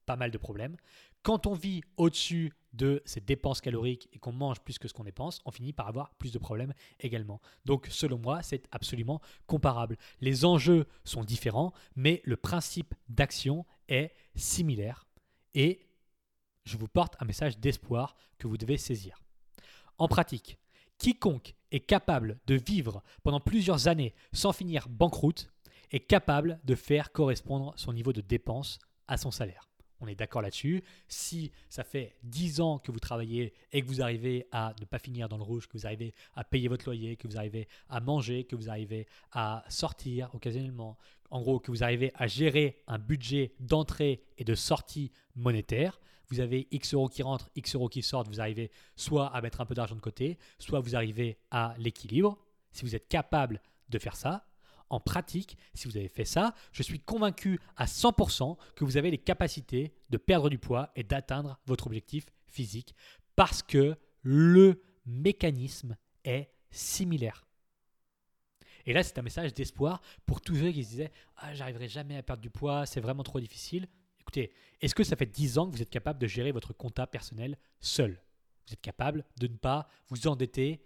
[0.06, 0.76] pas mal de problèmes.
[1.24, 5.04] Quand on vit au-dessus de ses dépenses caloriques et qu'on mange plus que ce qu'on
[5.04, 7.40] dépense, on finit par avoir plus de problèmes également.
[7.66, 9.98] Donc selon moi, c'est absolument comparable.
[10.20, 15.08] Les enjeux sont différents, mais le principe d'action est similaire
[15.54, 15.88] et
[16.66, 19.24] je vous porte un message d'espoir que vous devez saisir.
[19.98, 20.58] En pratique,
[20.98, 25.50] quiconque est capable de vivre pendant plusieurs années sans finir banqueroute
[25.92, 29.70] est capable de faire correspondre son niveau de dépense à son salaire.
[30.04, 30.84] On est d'accord là-dessus.
[31.08, 35.00] Si ça fait 10 ans que vous travaillez et que vous arrivez à ne pas
[35.00, 38.02] finir dans le rouge, que vous arrivez à payer votre loyer, que vous arrivez à
[38.02, 40.98] manger, que vous arrivez à sortir occasionnellement,
[41.30, 46.40] en gros que vous arrivez à gérer un budget d'entrée et de sortie monétaire, vous
[46.40, 49.66] avez X euros qui rentrent, X euros qui sortent, vous arrivez soit à mettre un
[49.66, 52.38] peu d'argent de côté, soit vous arrivez à l'équilibre.
[52.72, 54.46] Si vous êtes capable de faire ça,
[54.90, 59.10] en pratique, si vous avez fait ça, je suis convaincu à 100% que vous avez
[59.10, 62.94] les capacités de perdre du poids et d'atteindre votre objectif physique
[63.36, 67.48] parce que le mécanisme est similaire.
[68.86, 72.18] Et là, c'est un message d'espoir pour tous ceux qui se disaient ah, j'arriverai jamais
[72.18, 73.88] à perdre du poids, c'est vraiment trop difficile.
[74.38, 77.58] Est-ce que ça fait 10 ans que vous êtes capable de gérer votre compta personnel
[77.80, 78.22] seul?
[78.68, 80.82] Vous êtes capable de ne pas vous endetter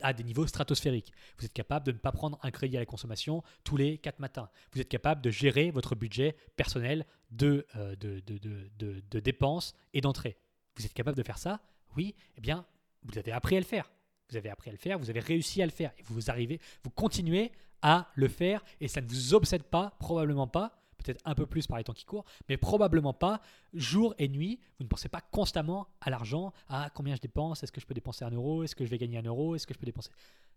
[0.00, 1.12] à des niveaux stratosphériques.
[1.38, 4.20] Vous êtes capable de ne pas prendre un crédit à la consommation tous les 4
[4.20, 4.48] matins.
[4.72, 10.38] Vous êtes capable de gérer votre budget personnel de, euh, de dépenses et d'entrées.
[10.76, 11.60] Vous êtes capable de faire ça?
[11.96, 12.64] Oui, eh bien,
[13.02, 13.90] vous avez appris à le faire.
[14.30, 15.92] Vous avez appris à le faire, vous avez réussi à le faire.
[15.98, 20.46] Et vous arrivez, vous continuez à le faire et ça ne vous obsède pas, probablement
[20.46, 23.40] pas, peut-être un peu plus par les temps qui courent, mais probablement pas
[23.72, 24.60] jour et nuit.
[24.78, 27.94] Vous ne pensez pas constamment à l'argent, à combien je dépense, est-ce que je peux
[27.94, 30.10] dépenser un euro, est-ce que je vais gagner un euro, est-ce que je peux dépenser?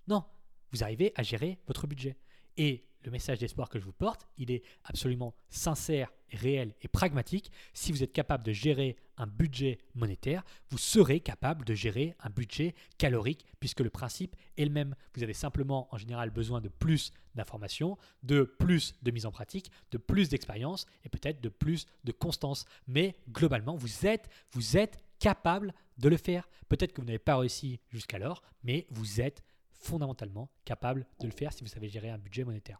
[0.07, 0.23] Non,
[0.71, 2.17] vous arrivez à gérer votre budget.
[2.57, 7.51] Et le message d'espoir que je vous porte, il est absolument sincère, réel et pragmatique.
[7.73, 12.29] Si vous êtes capable de gérer un budget monétaire, vous serez capable de gérer un
[12.29, 14.95] budget calorique, puisque le principe est le même.
[15.15, 19.71] Vous avez simplement en général besoin de plus d'informations, de plus de mise en pratique,
[19.91, 22.65] de plus d'expérience et peut-être de plus de constance.
[22.87, 26.49] Mais globalement, vous êtes, vous êtes capable de le faire.
[26.69, 29.43] Peut-être que vous n'avez pas réussi jusqu'alors, mais vous êtes
[29.81, 32.79] fondamentalement capable de le faire si vous savez gérer un budget monétaire.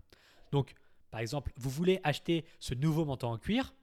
[0.52, 0.74] Donc,
[1.10, 3.74] par exemple, vous voulez acheter ce nouveau manteau en cuir,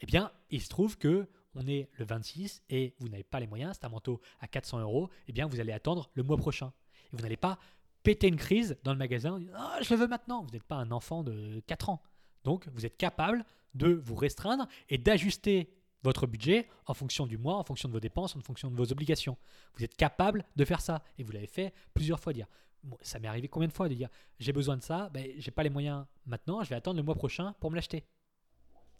[0.00, 3.46] eh bien, il se trouve que on est le 26 et vous n'avez pas les
[3.46, 6.72] moyens, c'est un manteau à 400 euros, eh bien, vous allez attendre le mois prochain.
[7.06, 7.58] Et vous n'allez pas
[8.02, 10.42] péter une crise dans le magasin ah, je le veux maintenant.
[10.42, 12.02] Vous n'êtes pas un enfant de 4 ans.
[12.44, 15.70] Donc, vous êtes capable de vous restreindre et d'ajuster
[16.02, 18.92] votre budget en fonction du mois, en fonction de vos dépenses, en fonction de vos
[18.92, 19.36] obligations.
[19.74, 22.32] Vous êtes capable de faire ça et vous l'avez fait plusieurs fois.
[22.32, 22.46] Dire,
[23.02, 24.08] ça m'est arrivé combien de fois de dire
[24.38, 27.14] j'ai besoin de ça, ben, j'ai pas les moyens maintenant, je vais attendre le mois
[27.14, 28.04] prochain pour me l'acheter.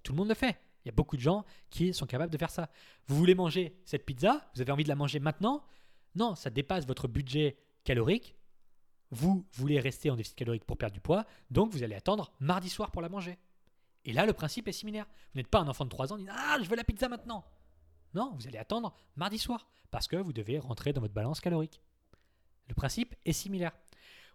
[0.02, 0.58] Tout le monde le fait.
[0.84, 2.70] Il y a beaucoup de gens qui sont capables de faire ça.
[3.06, 5.64] Vous voulez manger cette pizza, vous avez envie de la manger maintenant?
[6.14, 8.34] Non, ça dépasse votre budget calorique.
[9.10, 12.68] Vous voulez rester en déficit calorique pour perdre du poids, donc vous allez attendre mardi
[12.68, 13.38] soir pour la manger.
[14.08, 15.06] Et là, le principe est similaire.
[15.34, 17.10] Vous n'êtes pas un enfant de 3 ans qui dit Ah, je veux la pizza
[17.10, 17.44] maintenant.
[18.14, 21.82] Non, vous allez attendre mardi soir parce que vous devez rentrer dans votre balance calorique.
[22.68, 23.72] Le principe est similaire.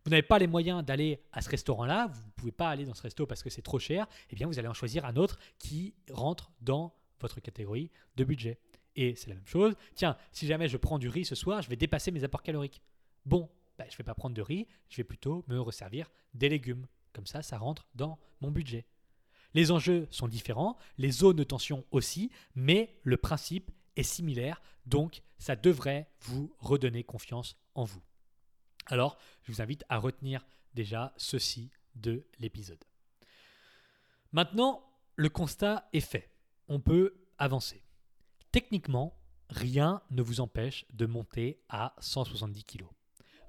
[0.05, 2.93] Vous n'avez pas les moyens d'aller à ce restaurant-là, vous ne pouvez pas aller dans
[2.93, 5.39] ce resto parce que c'est trop cher, eh bien vous allez en choisir un autre
[5.57, 8.59] qui rentre dans votre catégorie de budget.
[8.95, 9.73] Et c'est la même chose.
[9.95, 12.83] Tiens, si jamais je prends du riz ce soir, je vais dépasser mes apports caloriques.
[13.25, 16.49] Bon, ben, je ne vais pas prendre de riz, je vais plutôt me resservir des
[16.49, 16.85] légumes.
[17.11, 18.85] Comme ça, ça rentre dans mon budget.
[19.53, 25.21] Les enjeux sont différents, les zones de tension aussi, mais le principe est similaire, donc
[25.37, 28.01] ça devrait vous redonner confiance en vous.
[28.87, 32.83] Alors, je vous invite à retenir déjà ceci de l'épisode.
[34.31, 34.83] Maintenant,
[35.15, 36.31] le constat est fait.
[36.67, 37.83] On peut avancer.
[38.51, 39.15] Techniquement,
[39.49, 42.85] rien ne vous empêche de monter à 170 kg.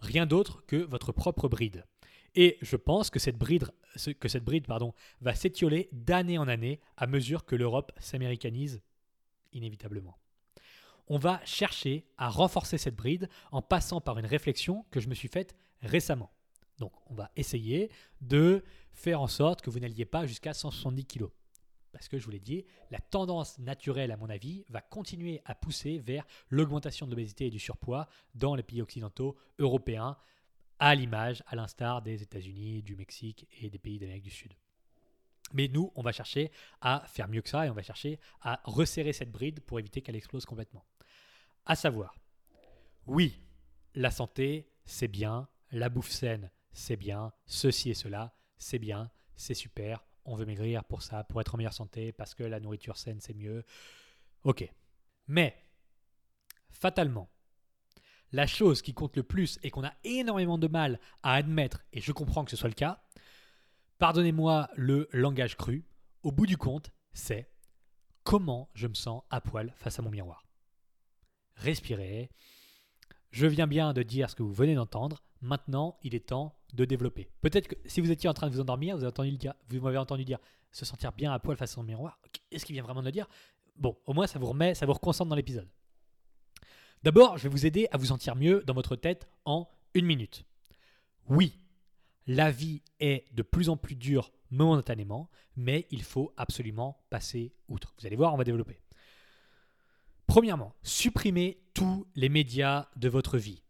[0.00, 1.86] Rien d'autre que votre propre bride.
[2.34, 3.70] Et je pense que cette bride,
[5.20, 8.82] va s'étioler d'année en année à mesure que l'Europe s'américanise
[9.52, 10.18] inévitablement.
[11.06, 15.14] On va chercher à renforcer cette bride en passant par une réflexion que je me
[15.14, 16.32] suis faite récemment.
[16.78, 21.26] Donc on va essayer de faire en sorte que vous n'alliez pas jusqu'à 170 kg.
[21.92, 25.54] Parce que je vous l'ai dit, la tendance naturelle, à mon avis, va continuer à
[25.54, 30.16] pousser vers l'augmentation de l'obésité et du surpoids dans les pays occidentaux, européens,
[30.78, 34.54] à l'image, à l'instar des États-Unis, du Mexique et des pays d'Amérique du Sud.
[35.52, 38.60] Mais nous, on va chercher à faire mieux que ça et on va chercher à
[38.64, 40.84] resserrer cette bride pour éviter qu'elle explose complètement.
[41.66, 42.18] À savoir,
[43.06, 43.40] oui,
[43.94, 49.54] la santé, c'est bien, la bouffe saine, c'est bien, ceci et cela, c'est bien, c'est
[49.54, 52.96] super, on veut maigrir pour ça, pour être en meilleure santé, parce que la nourriture
[52.96, 53.64] saine, c'est mieux.
[54.42, 54.68] Ok.
[55.26, 55.56] Mais,
[56.70, 57.30] fatalement,
[58.32, 62.00] la chose qui compte le plus et qu'on a énormément de mal à admettre, et
[62.00, 63.02] je comprends que ce soit le cas,
[63.98, 65.86] pardonnez-moi le langage cru,
[66.22, 67.50] au bout du compte, c'est
[68.24, 70.44] comment je me sens à poil face à mon miroir.
[71.56, 72.30] Respirez.
[73.30, 75.22] Je viens bien de dire ce que vous venez d'entendre.
[75.40, 77.30] Maintenant, il est temps de développer.
[77.40, 80.38] Peut-être que si vous étiez en train de vous endormir, vous, m'avez entendu dire
[80.72, 82.18] se sentir bien à poil face à mon miroir.
[82.50, 83.28] Est-ce qu'il vient vraiment de dire?
[83.76, 85.68] Bon, au moins ça vous remet, ça vous reconcentre dans l'épisode.
[87.04, 90.46] D'abord, je vais vous aider à vous sentir mieux dans votre tête en une minute.
[91.28, 91.60] Oui,
[92.26, 97.94] la vie est de plus en plus dure momentanément, mais il faut absolument passer outre.
[97.98, 98.80] Vous allez voir, on va développer.
[100.26, 103.62] Premièrement, supprimez tous les médias de votre vie.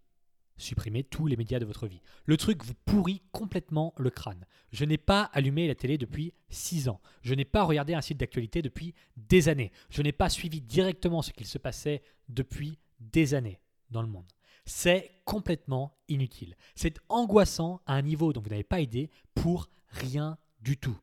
[0.56, 2.02] Supprimez tous les médias de votre vie.
[2.26, 4.46] Le truc vous pourrit complètement le crâne.
[4.70, 7.00] Je n'ai pas allumé la télé depuis 6 ans.
[7.22, 9.72] Je n'ai pas regardé un site d'actualité depuis des années.
[9.90, 12.78] Je n'ai pas suivi directement ce qu'il se passait depuis
[13.12, 14.26] des années dans le monde.
[14.66, 16.56] C'est complètement inutile.
[16.74, 20.98] C'est angoissant à un niveau dont vous n'avez pas idée pour rien du tout.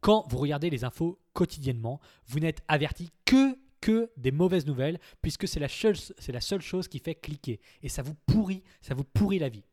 [0.00, 5.46] Quand vous regardez les infos quotidiennement, vous n'êtes averti que que des mauvaises nouvelles puisque
[5.46, 9.04] c'est la, c'est la seule chose qui fait cliquer et ça vous pourrit, ça vous
[9.04, 9.64] pourrit la vie.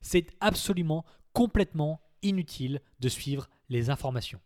[0.00, 4.40] C'est absolument complètement inutile de suivre les informations.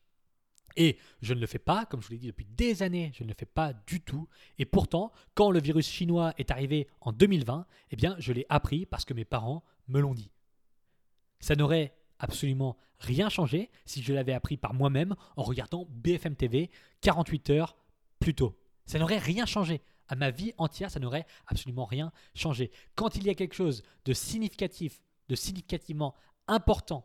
[0.77, 3.25] Et je ne le fais pas, comme je vous l'ai dit depuis des années, je
[3.25, 4.29] ne le fais pas du tout.
[4.59, 8.87] Et pourtant, quand le virus chinois est arrivé en 2020, eh bien, je l'ai appris
[8.87, 10.31] parce que mes parents me l'ont dit.
[11.41, 16.71] Ça n'aurait absolument rien changé si je l'avais appris par moi-même en regardant BFM TV
[17.03, 17.77] 48 heures
[18.19, 18.59] plus tôt.
[18.87, 19.83] Ça n'aurait rien changé.
[20.09, 22.71] À ma vie entière, ça n'aurait absolument rien changé.
[22.95, 26.15] Quand il y a quelque chose de significatif, de significativement
[26.47, 27.05] important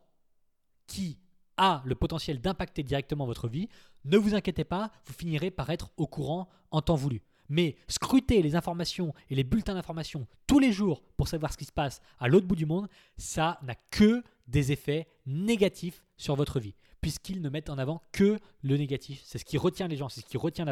[0.86, 1.18] qui
[1.58, 3.70] a le potentiel d'impacter directement votre vie,
[4.06, 7.22] ne vous inquiétez pas, vous finirez par être au courant en temps voulu.
[7.50, 11.66] Mais scruter les informations et les bulletins d'information tous les jours pour savoir ce qui
[11.66, 12.88] se passe à l'autre bout du monde,
[13.18, 18.40] ça n'a que des effets négatifs sur votre vie, puisqu'ils ne mettent en avant que
[18.62, 19.22] le négatif.
[19.26, 20.66] C'est ce qui retient les gens, c'est ce qui retient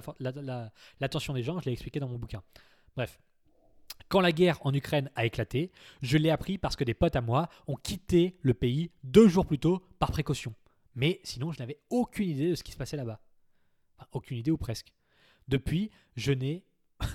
[0.99, 2.43] l'attention des gens, je l'ai expliqué dans mon bouquin.
[2.95, 3.19] Bref,
[4.07, 7.21] quand la guerre en Ukraine a éclaté, je l'ai appris parce que des potes à
[7.21, 10.53] moi ont quitté le pays deux jours plus tôt par précaution.
[10.99, 13.21] Mais sinon, je n'avais aucune idée de ce qui se passait là-bas.
[14.11, 14.93] aucune idée ou presque.
[15.47, 16.65] Depuis, je n'ai...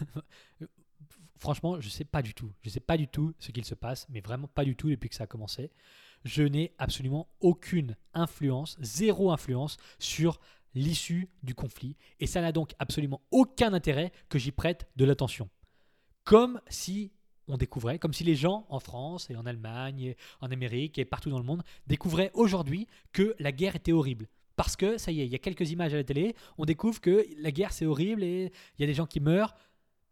[1.37, 2.51] Franchement, je ne sais pas du tout.
[2.63, 4.89] Je ne sais pas du tout ce qu'il se passe, mais vraiment pas du tout
[4.89, 5.71] depuis que ça a commencé.
[6.25, 10.41] Je n'ai absolument aucune influence, zéro influence sur
[10.75, 11.99] l'issue du conflit.
[12.21, 15.51] Et ça n'a donc absolument aucun intérêt que j'y prête de l'attention.
[16.25, 17.13] Comme si
[17.49, 21.31] on découvrait, comme si les gens en France et en Allemagne, en Amérique et partout
[21.31, 24.29] dans le monde découvraient aujourd'hui que la guerre était horrible.
[24.57, 27.01] Parce que, ça y est, il y a quelques images à la télé, on découvre
[27.01, 29.55] que la guerre c'est horrible et il y a des gens qui meurent.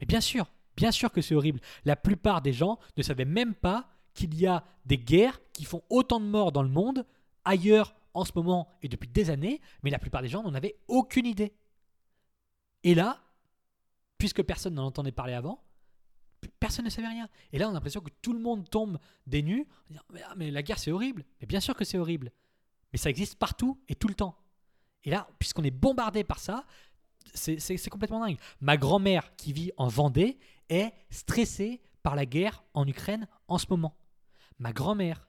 [0.00, 1.60] Mais bien sûr, bien sûr que c'est horrible.
[1.84, 5.82] La plupart des gens ne savaient même pas qu'il y a des guerres qui font
[5.88, 7.06] autant de morts dans le monde,
[7.44, 10.76] ailleurs en ce moment et depuis des années, mais la plupart des gens n'en avaient
[10.88, 11.54] aucune idée.
[12.84, 13.20] Et là,
[14.18, 15.62] puisque personne n'en entendait parler avant,
[16.72, 17.28] Personne ne savait rien.
[17.52, 19.66] Et là, on a l'impression que tout le monde tombe des.
[20.24, 21.22] Ah, mais la guerre, c'est horrible.
[21.38, 22.32] Mais bien sûr que c'est horrible.
[22.92, 24.38] Mais ça existe partout et tout le temps.
[25.04, 26.64] Et là, puisqu'on est bombardé par ça,
[27.34, 28.38] c'est complètement dingue.
[28.62, 30.38] Ma grand-mère qui vit en Vendée
[30.70, 33.94] est stressée par la guerre en Ukraine en ce moment.
[34.58, 35.28] Ma grand-mère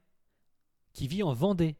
[0.93, 1.75] qui vit en Vendée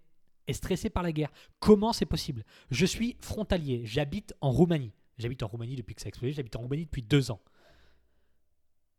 [0.48, 1.32] est stressée par la guerre.
[1.62, 2.44] Comment c'est possible?
[2.70, 4.92] Je suis frontalier, j'habite en Roumanie.
[5.18, 7.40] J'habite en Roumanie depuis que ça a explosé, j'habite en Roumanie depuis deux ans.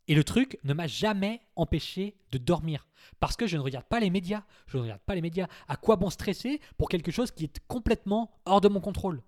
[0.07, 2.87] Et le truc ne m'a jamais empêché de dormir.
[3.21, 4.45] Parce que je ne regarde pas les médias.
[4.67, 5.47] Je ne regarde pas les médias.
[5.69, 9.23] À quoi bon stresser pour quelque chose qui est complètement hors de mon contrôle?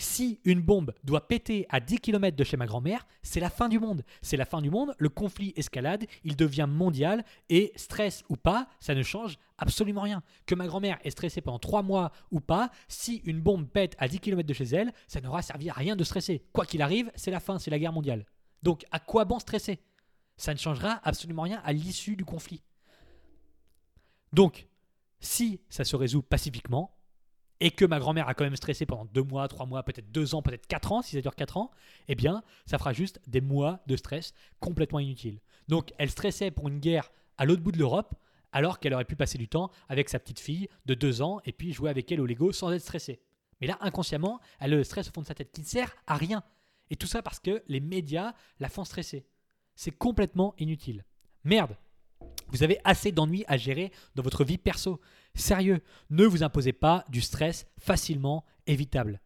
[0.00, 3.68] Si une bombe doit péter à 10 km de chez ma grand-mère, c'est la fin
[3.68, 4.04] du monde.
[4.22, 8.68] C'est la fin du monde, le conflit escalade, il devient mondial et stress ou pas,
[8.78, 10.22] ça ne change absolument rien.
[10.46, 14.06] Que ma grand-mère est stressée pendant 3 mois ou pas, si une bombe pète à
[14.06, 16.44] 10 km de chez elle, ça n'aura servi à rien de stresser.
[16.52, 18.24] Quoi qu'il arrive, c'est la fin, c'est la guerre mondiale.
[18.62, 19.80] Donc à quoi bon stresser?
[20.36, 22.62] Ça ne changera absolument rien à l'issue du conflit.
[24.32, 24.68] Donc,
[25.20, 26.94] si ça se résout pacifiquement,
[27.60, 30.34] et que ma grand-mère a quand même stressé pendant deux mois, trois mois, peut-être deux
[30.34, 31.70] ans, peut-être quatre ans, si ça dure quatre ans,
[32.06, 35.40] eh bien, ça fera juste des mois de stress complètement inutiles.
[35.66, 38.14] Donc, elle stressait pour une guerre à l'autre bout de l'Europe,
[38.52, 41.52] alors qu'elle aurait pu passer du temps avec sa petite fille de deux ans et
[41.52, 43.20] puis jouer avec elle au Lego sans être stressée.
[43.60, 45.96] Mais là, inconsciemment, elle a le stress au fond de sa tête qui ne sert
[46.06, 46.42] à rien.
[46.90, 49.26] Et tout ça parce que les médias la font stresser.
[49.74, 51.04] C'est complètement inutile.
[51.44, 51.76] Merde,
[52.48, 55.00] vous avez assez d'ennuis à gérer dans votre vie perso.
[55.34, 59.20] Sérieux, ne vous imposez pas du stress facilement évitable.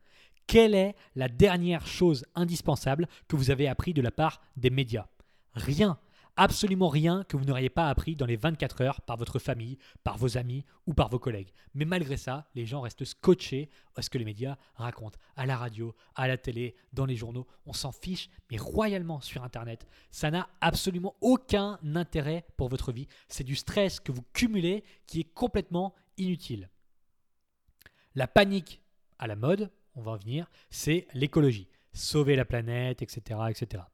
[0.46, 5.07] Quelle est la dernière chose indispensable que vous avez appris de la part des médias?
[5.55, 5.98] Rien.
[6.37, 10.16] Absolument rien que vous n'auriez pas appris dans les 24 heures par votre famille, par
[10.16, 11.53] vos amis ou par vos collègues.
[11.75, 15.18] Mais malgré ça, les gens restent scotchés à ce que les médias racontent.
[15.37, 17.47] À la radio, à la télé, dans les journaux.
[17.66, 19.87] On s'en fiche, mais royalement sur Internet.
[20.11, 23.09] Ça n'a absolument aucun intérêt pour votre vie.
[23.29, 26.71] C'est du stress que vous cumulez qui est complètement inutile.
[28.14, 28.81] La panique
[29.18, 31.68] à la mode, on va en venir, c'est l'écologie.
[31.92, 33.85] Sauver la planète, etc., etc.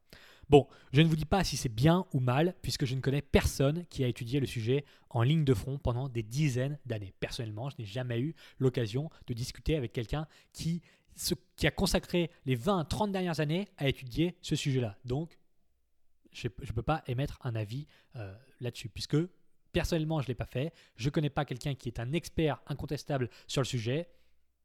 [0.49, 3.21] Bon, je ne vous dis pas si c'est bien ou mal, puisque je ne connais
[3.21, 7.13] personne qui a étudié le sujet en ligne de front pendant des dizaines d'années.
[7.19, 10.81] Personnellement, je n'ai jamais eu l'occasion de discuter avec quelqu'un qui,
[11.63, 14.97] a consacré les 20-30 dernières années à étudier ce sujet-là.
[15.05, 15.37] Donc,
[16.31, 17.85] je ne peux pas émettre un avis
[18.15, 19.17] euh, là-dessus, puisque
[19.71, 20.73] personnellement, je ne l'ai pas fait.
[20.95, 24.09] Je ne connais pas quelqu'un qui est un expert incontestable sur le sujet.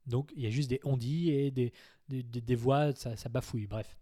[0.07, 3.67] Donc, il y a juste des on-dit et des, voix, ça bafouille.
[3.67, 3.95] Bref.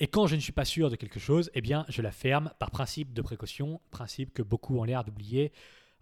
[0.00, 2.52] Et quand je ne suis pas sûr de quelque chose, eh bien, je la ferme
[2.58, 5.52] par principe de précaution, principe que beaucoup ont l'air d'oublier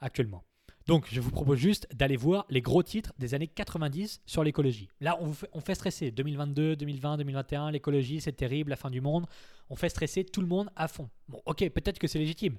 [0.01, 0.45] actuellement.
[0.87, 4.89] Donc, je vous propose juste d'aller voir les gros titres des années 90 sur l'écologie.
[5.01, 9.01] Là, on, fait, on fait stresser 2022, 2020, 2021, l'écologie, c'est terrible, la fin du
[9.01, 9.27] monde.
[9.71, 11.09] On fait stresser tout le monde à fond.
[11.29, 12.59] Bon, ok, peut-être que c'est légitime.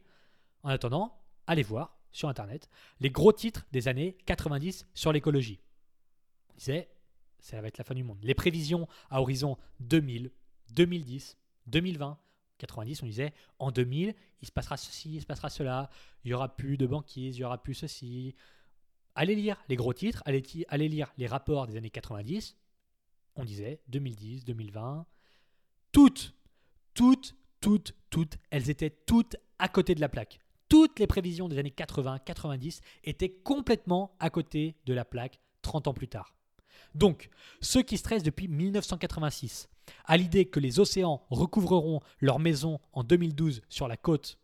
[0.61, 2.69] En attendant, allez voir sur Internet
[3.01, 5.59] les gros titres des années 90 sur l'écologie.
[6.51, 6.89] On disait,
[7.39, 8.19] ça va être la fin du monde.
[8.23, 10.31] Les prévisions à horizon 2000,
[10.73, 12.17] 2010, 2020,
[12.57, 15.89] 90, on disait en 2000, il se passera ceci, il se passera cela,
[16.23, 18.35] il y aura plus de banquises, il y aura plus ceci.
[19.15, 22.57] Allez lire les gros titres, allez, allez lire les rapports des années 90.
[23.35, 25.05] On disait 2010, 2020,
[25.91, 26.35] toutes,
[26.93, 30.39] toutes, toutes, toutes, elles étaient toutes à côté de la plaque.
[30.69, 35.87] Toutes les prévisions des années 80, 90 étaient complètement à côté de la plaque 30
[35.87, 36.35] ans plus tard.
[36.95, 37.29] Donc,
[37.61, 39.69] ceux qui stressent depuis 1986,
[40.05, 44.39] à l'idée que les océans recouvreront leurs maisons en 2012 sur la côte,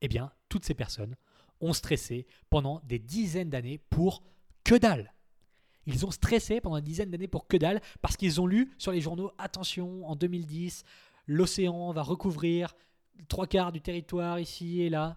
[0.00, 1.16] eh bien, toutes ces personnes
[1.60, 4.22] ont stressé pendant des dizaines d'années pour
[4.64, 5.12] que dalle.
[5.86, 8.92] Ils ont stressé pendant des dizaines d'années pour que dalle parce qu'ils ont lu sur
[8.92, 10.84] les journaux attention, en 2010,
[11.26, 12.74] l'océan va recouvrir
[13.28, 15.16] trois quarts du territoire ici et là.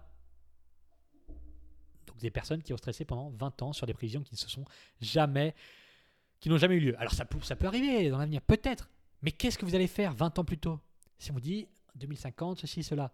[2.19, 4.65] Des personnes qui ont stressé pendant 20 ans sur des prévisions qui ne se sont
[5.01, 5.55] jamais
[6.39, 6.95] qui n'ont jamais eu lieu.
[6.99, 8.89] Alors ça peut, ça peut arriver dans l'avenir, peut-être.
[9.21, 10.79] Mais qu'est-ce que vous allez faire 20 ans plus tôt?
[11.17, 13.11] Si on vous dit 2050, ceci, cela.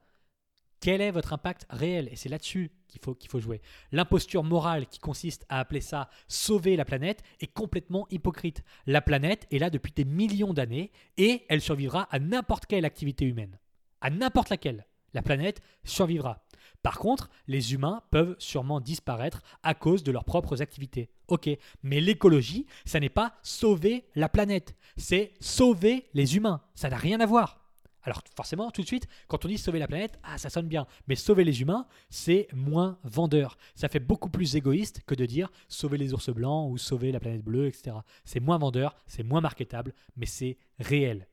[0.80, 2.10] Quel est votre impact réel?
[2.12, 3.62] Et c'est là-dessus qu'il faut, qu'il faut jouer.
[3.92, 8.64] L'imposture morale qui consiste à appeler ça sauver la planète est complètement hypocrite.
[8.86, 13.26] La planète est là depuis des millions d'années et elle survivra à n'importe quelle activité
[13.26, 13.58] humaine.
[14.02, 14.86] À n'importe laquelle.
[15.14, 16.45] La planète survivra.
[16.86, 21.10] Par contre, les humains peuvent sûrement disparaître à cause de leurs propres activités.
[21.28, 21.50] Ok,
[21.82, 26.62] mais l'écologie, ça n'est pas sauver la planète, c'est sauver les humains.
[26.76, 27.60] Ça n'a rien à voir.
[28.04, 30.86] Alors forcément, tout de suite, quand on dit sauver la planète, ah, ça sonne bien.
[31.08, 33.58] Mais sauver les humains, c'est moins vendeur.
[33.74, 37.20] Ça fait beaucoup plus égoïste que de dire sauver les ours blancs ou sauver la
[37.20, 37.96] planète bleue, etc.
[38.26, 41.26] C'est moins vendeur, c'est moins marketable, mais c'est réel.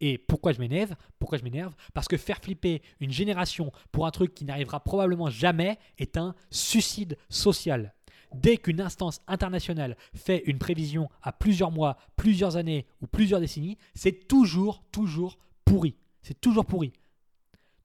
[0.00, 0.96] Et pourquoi je m'énerve?
[1.94, 6.34] Parce que faire flipper une génération pour un truc qui n'arrivera probablement jamais est un
[6.50, 7.94] suicide social.
[8.34, 13.76] Dès qu'une instance internationale fait une prévision à plusieurs mois, plusieurs années ou plusieurs décennies,
[13.94, 15.96] c'est toujours, toujours pourri.
[16.22, 16.92] C'est toujours pourri.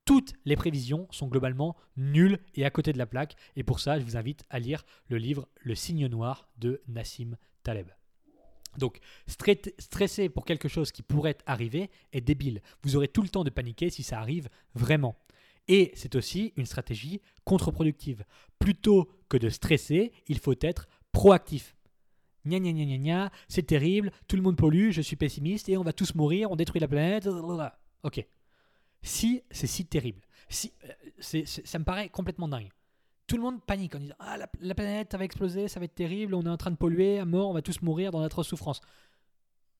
[0.05, 3.35] Toutes les prévisions sont globalement nulles et à côté de la plaque.
[3.55, 7.37] Et pour ça, je vous invite à lire le livre Le signe noir de Nassim
[7.63, 7.87] Taleb.
[8.77, 12.61] Donc, stresser pour quelque chose qui pourrait arriver est débile.
[12.83, 15.15] Vous aurez tout le temps de paniquer si ça arrive vraiment.
[15.67, 18.23] Et c'est aussi une stratégie contre-productive.
[18.59, 21.75] Plutôt que de stresser, il faut être proactif.
[22.45, 25.77] Gna gna gna gna gna, c'est terrible, tout le monde pollue, je suis pessimiste et
[25.77, 27.27] on va tous mourir, on détruit la planète.
[28.03, 28.23] Ok.
[29.01, 32.69] Si c'est si terrible, si, euh, ça me paraît complètement dingue.
[33.27, 36.35] Tout le monde panique en disant Ah, la, planète va exploser, ça va être terrible,
[36.35, 38.81] on est en train de polluer, à mort, on va tous mourir dans notre souffrance.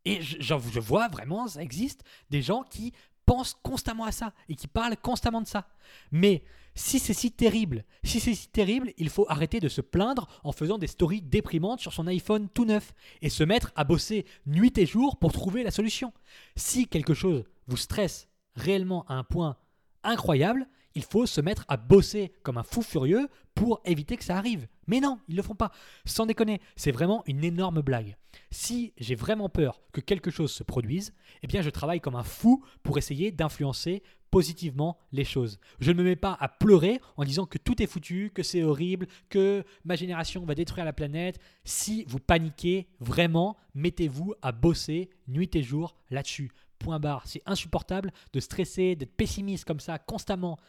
[0.03, 2.93] Et je, je vois vraiment, ça existe, des gens qui
[3.25, 5.67] pensent constamment à ça et qui parlent constamment de ça.
[6.11, 6.43] Mais
[6.75, 10.51] si c'est si terrible, si c'est si terrible, il faut arrêter de se plaindre en
[10.51, 14.77] faisant des stories déprimantes sur son iPhone tout neuf et se mettre à bosser nuit
[14.77, 16.13] et jour pour trouver la solution.
[16.55, 19.57] Si quelque chose vous stresse réellement à un point
[20.03, 24.37] incroyable, il faut se mettre à bosser comme un fou furieux pour éviter que ça
[24.37, 24.67] arrive.
[24.87, 25.71] Mais non, ils ne le font pas.
[26.05, 28.17] Sans déconner, c'est vraiment une énorme blague.
[28.51, 32.23] Si j'ai vraiment peur que quelque chose se produise, eh bien je travaille comme un
[32.23, 35.59] fou pour essayer d'influencer positivement les choses.
[35.79, 38.63] Je ne me mets pas à pleurer en disant que tout est foutu, que c'est
[38.63, 41.39] horrible, que ma génération va détruire la planète.
[41.63, 46.51] Si vous paniquez vraiment, mettez-vous à bosser nuit et jour là-dessus.
[46.79, 47.23] Point barre.
[47.25, 50.59] C'est insupportable de stresser, d'être pessimiste comme ça constamment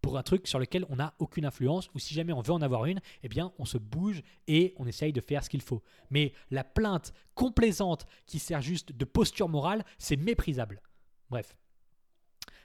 [0.00, 2.62] pour un truc sur lequel on n'a aucune influence, ou si jamais on veut en
[2.62, 5.82] avoir une, eh bien on se bouge et on essaye de faire ce qu'il faut.
[6.10, 10.82] Mais la plainte complaisante qui sert juste de posture morale, c'est méprisable.
[11.28, 11.56] Bref.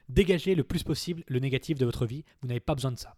[0.08, 3.16] Dégagez le plus possible le négatif de votre vie, vous n'avez pas besoin de ça.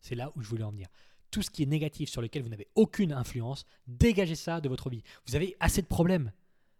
[0.00, 0.88] C'est là où je voulais en venir.
[1.30, 4.90] Tout ce qui est négatif sur lequel vous n'avez aucune influence, dégagez ça de votre
[4.90, 5.02] vie.
[5.26, 6.32] Vous avez assez de problèmes.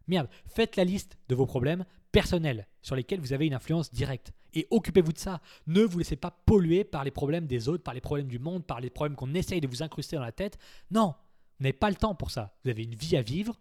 [0.06, 4.32] Merde, faites la liste de vos problèmes personnels sur lesquels vous avez une influence directe.
[4.54, 5.40] Et occupez-vous de ça.
[5.66, 8.64] Ne vous laissez pas polluer par les problèmes des autres, par les problèmes du monde,
[8.64, 10.58] par les problèmes qu'on essaye de vous incruster dans la tête.
[10.90, 11.14] Non,
[11.58, 12.56] vous n'avez pas le temps pour ça.
[12.64, 13.60] Vous avez une vie à vivre,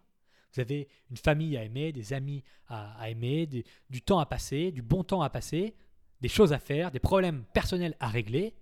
[0.54, 4.82] vous avez une famille à aimer, des amis à, aimer, du temps à passer, du
[4.82, 5.74] bon temps à passer,
[6.20, 8.54] des choses à faire, des problèmes personnels à régler.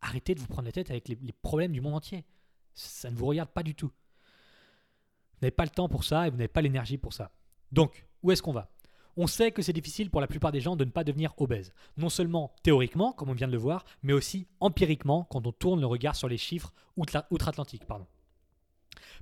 [0.00, 2.24] Arrêtez de vous prendre la tête avec les problèmes du monde entier.
[2.74, 3.88] Ça ne vous regarde pas du tout.
[5.34, 7.30] Vous n'avez pas le temps pour ça et vous n'avez pas l'énergie pour ça.
[7.72, 8.73] Donc, où est-ce qu'on va?
[9.16, 11.72] On sait que c'est difficile pour la plupart des gens de ne pas devenir obèse.
[11.96, 15.80] Non seulement théoriquement, comme on vient de le voir, mais aussi empiriquement quand on tourne
[15.80, 17.84] le regard sur les chiffres outre-Atlantique.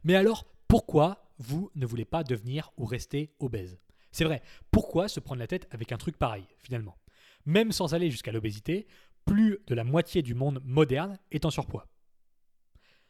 [0.05, 3.79] Mais alors, pourquoi vous ne voulez pas devenir ou rester obèse?
[4.11, 6.97] C'est vrai, pourquoi se prendre la tête avec un truc pareil, finalement?
[7.45, 8.87] Même sans aller jusqu'à l'obésité,
[9.25, 11.89] plus de la moitié du monde moderne est en surpoids.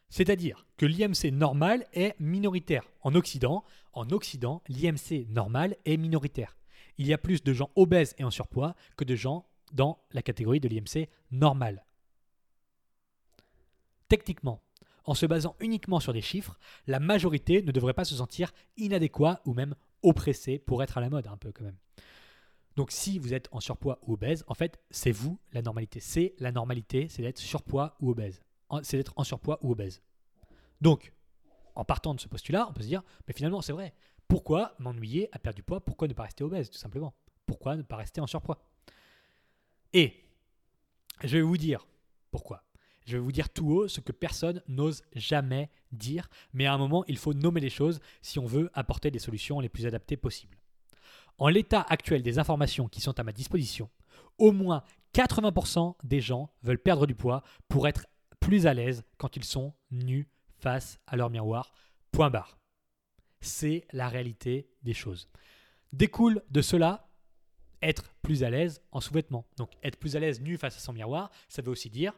[0.09, 2.89] C'est-à-dire que l'IMC normal est minoritaire.
[3.01, 3.63] En Occident,
[3.93, 6.55] en Occident, l'IMC normal est minoritaire.
[6.97, 10.21] Il y a plus de gens obèses et en surpoids que de gens dans la
[10.21, 11.85] catégorie de l'IMC normal.
[14.07, 14.61] Techniquement,
[15.05, 19.41] en se basant uniquement sur des chiffres, la majorité ne devrait pas se sentir inadéquat
[19.45, 21.77] ou même oppressé pour être à la mode un peu quand même.
[22.75, 25.99] Donc si vous êtes en surpoids ou obèse, en fait, c'est vous la normalité.
[25.99, 28.41] C'est la normalité, c'est d'être surpoids ou obèse
[28.81, 30.01] c'est d'être en surpoids ou obèse.
[30.81, 31.13] Donc,
[31.75, 33.93] en partant de ce postulat, on peut se dire, mais finalement, c'est vrai.
[34.33, 35.79] Pourquoi m'ennuyer à perdre du poids?
[35.79, 37.13] Pourquoi ne pas rester obèse, tout simplement?
[37.45, 38.65] Pourquoi ne pas rester en surpoids?
[39.93, 40.23] Et
[41.23, 41.85] je vais vous dire
[42.31, 42.63] pourquoi.
[43.05, 46.79] Je vais vous dire tout haut ce que personne n'ose jamais dire, mais à un
[46.79, 50.17] moment, il faut nommer les choses si on veut apporter des solutions les plus adaptées
[50.17, 50.57] possibles.
[51.37, 53.87] En l'état actuel des informations qui sont à ma disposition,
[54.39, 54.81] au moins
[55.13, 58.07] 80% des gens veulent perdre du poids pour être
[58.39, 60.27] plus à l'aise quand ils sont nus
[60.57, 61.71] face à leur miroir.
[62.11, 62.57] Point barre.
[63.43, 65.27] C'est la réalité des choses.
[65.91, 67.09] Découle de cela
[67.81, 69.45] être plus à l'aise en sous-vêtements.
[69.57, 72.17] Donc être plus à l'aise nu face à son miroir, ça veut aussi dire,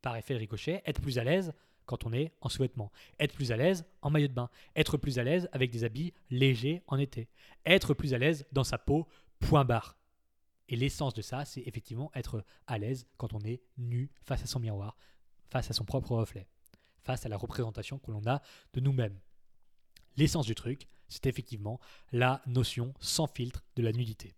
[0.00, 1.52] par effet de ricochet, être plus à l'aise
[1.84, 2.90] quand on est en sous-vêtements.
[3.20, 4.48] Être plus à l'aise en maillot de bain.
[4.74, 7.28] Être plus à l'aise avec des habits légers en été.
[7.66, 9.06] Être plus à l'aise dans sa peau.
[9.40, 9.98] Point barre.
[10.68, 14.46] Et l'essence de ça, c'est effectivement être à l'aise quand on est nu face à
[14.46, 14.96] son miroir,
[15.50, 16.46] face à son propre reflet,
[17.02, 18.40] face à la représentation que l'on a
[18.72, 19.18] de nous-mêmes.
[20.16, 21.80] L'essence du truc, c'est effectivement
[22.12, 24.34] la notion sans filtre de la nudité.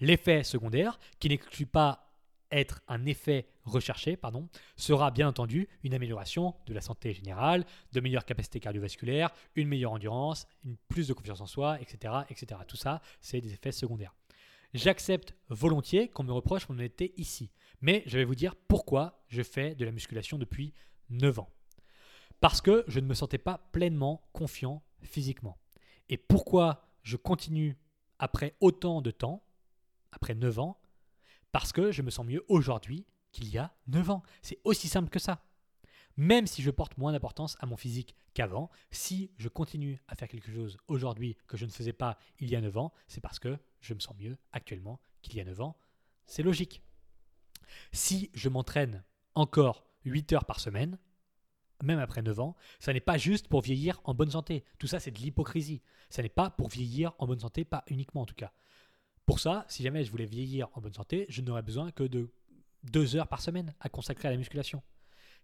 [0.00, 2.06] L'effet secondaire, qui n'exclut pas
[2.50, 8.00] être un effet recherché, pardon, sera bien entendu une amélioration de la santé générale, de
[8.00, 12.14] meilleures capacités cardiovasculaires, une meilleure endurance, une plus de confiance en soi, etc.
[12.30, 12.60] etc.
[12.66, 14.14] Tout ça, c'est des effets secondaires.
[14.74, 17.50] J'accepte volontiers qu'on me reproche mon honnêteté ici,
[17.80, 20.74] mais je vais vous dire pourquoi je fais de la musculation depuis
[21.10, 21.50] 9 ans.
[22.40, 25.58] Parce que je ne me sentais pas pleinement confiant physiquement.
[26.08, 27.78] Et pourquoi je continue
[28.18, 29.44] après autant de temps,
[30.12, 30.80] après 9 ans,
[31.52, 34.22] parce que je me sens mieux aujourd'hui qu'il y a 9 ans.
[34.42, 35.42] C'est aussi simple que ça.
[36.16, 40.28] Même si je porte moins d'importance à mon physique qu'avant, si je continue à faire
[40.28, 43.38] quelque chose aujourd'hui que je ne faisais pas il y a 9 ans, c'est parce
[43.38, 45.76] que je me sens mieux actuellement qu'il y a 9 ans.
[46.26, 46.82] C'est logique.
[47.92, 50.98] Si je m'entraîne encore 8 heures par semaine,
[51.82, 54.64] même après 9 ans, ça n'est pas juste pour vieillir en bonne santé.
[54.78, 55.82] Tout ça, c'est de l'hypocrisie.
[56.08, 58.52] Ça n'est pas pour vieillir en bonne santé, pas uniquement en tout cas.
[59.24, 62.30] Pour ça, si jamais je voulais vieillir en bonne santé, je n'aurais besoin que de
[62.84, 64.82] 2 heures par semaine à consacrer à la musculation.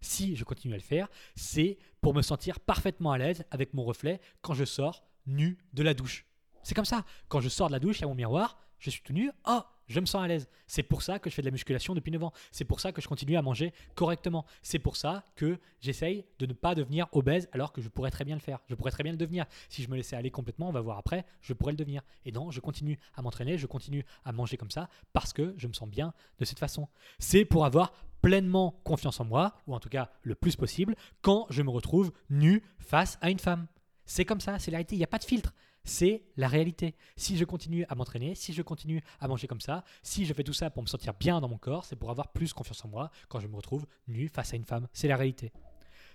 [0.01, 3.83] Si je continue à le faire, c'est pour me sentir parfaitement à l'aise avec mon
[3.83, 6.25] reflet quand je sors nu de la douche.
[6.63, 7.05] C'est comme ça.
[7.27, 9.31] Quand je sors de la douche, il y a mon miroir, je suis tout nu.
[9.45, 10.47] Oh, je me sens à l'aise.
[10.67, 12.33] C'est pour ça que je fais de la musculation depuis 9 ans.
[12.51, 14.45] C'est pour ça que je continue à manger correctement.
[14.61, 18.25] C'est pour ça que j'essaye de ne pas devenir obèse alors que je pourrais très
[18.25, 18.59] bien le faire.
[18.67, 19.45] Je pourrais très bien le devenir.
[19.69, 22.01] Si je me laissais aller complètement, on va voir après, je pourrais le devenir.
[22.25, 25.67] Et non, je continue à m'entraîner, je continue à manger comme ça parce que je
[25.67, 26.87] me sens bien de cette façon.
[27.19, 31.45] C'est pour avoir pleinement confiance en moi, ou en tout cas le plus possible, quand
[31.49, 33.67] je me retrouve nu face à une femme.
[34.05, 35.53] C'est comme ça, c'est la réalité, il n'y a pas de filtre
[35.83, 36.95] c'est la réalité.
[37.17, 40.43] Si je continue à m'entraîner, si je continue à manger comme ça, si je fais
[40.43, 42.87] tout ça pour me sentir bien dans mon corps, c'est pour avoir plus confiance en
[42.87, 44.87] moi quand je me retrouve nu face à une femme.
[44.93, 45.51] C'est la réalité.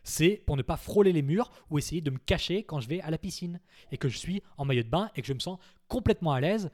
[0.04, 3.00] C'est pour ne pas frôler les murs ou essayer de me cacher quand je vais
[3.02, 3.60] à la piscine
[3.92, 6.40] et que je suis en maillot de bain et que je me sens complètement à
[6.40, 6.70] l'aise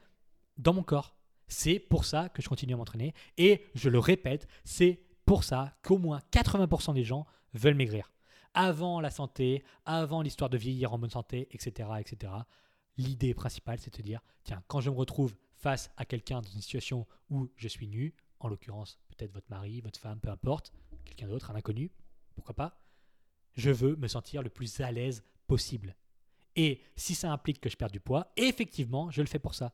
[0.57, 1.17] dans mon corps.
[1.47, 5.75] C'est pour ça que je continue à m'entraîner et je le répète, c'est pour ça
[5.83, 8.11] qu'au moins 80% des gens veulent maigrir.
[8.53, 12.31] Avant la santé, avant l'histoire de vieillir en bonne santé, etc., etc
[12.97, 16.61] l'idée principale, c'est de dire, tiens, quand je me retrouve face à quelqu'un dans une
[16.61, 20.71] situation où je suis nu, en l'occurrence peut-être votre mari, votre femme, peu importe,
[21.05, 21.91] quelqu'un d'autre, un inconnu,
[22.35, 22.81] pourquoi pas,
[23.53, 25.95] je veux me sentir le plus à l'aise possible.
[26.55, 29.73] Et si ça implique que je perde du poids, effectivement, je le fais pour ça.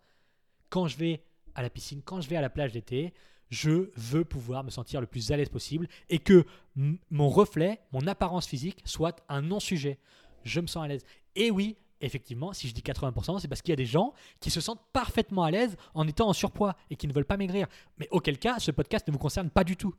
[0.69, 1.23] Quand je vais
[1.55, 3.13] à la piscine, quand je vais à la plage d'été,
[3.49, 6.45] je veux pouvoir me sentir le plus à l'aise possible et que
[6.75, 9.99] mon reflet, mon apparence physique soit un non-sujet.
[10.43, 11.03] Je me sens à l'aise.
[11.35, 14.49] Et oui, effectivement, si je dis 80%, c'est parce qu'il y a des gens qui
[14.49, 17.67] se sentent parfaitement à l'aise en étant en surpoids et qui ne veulent pas maigrir.
[17.97, 19.95] Mais auquel cas, ce podcast ne vous concerne pas du tout.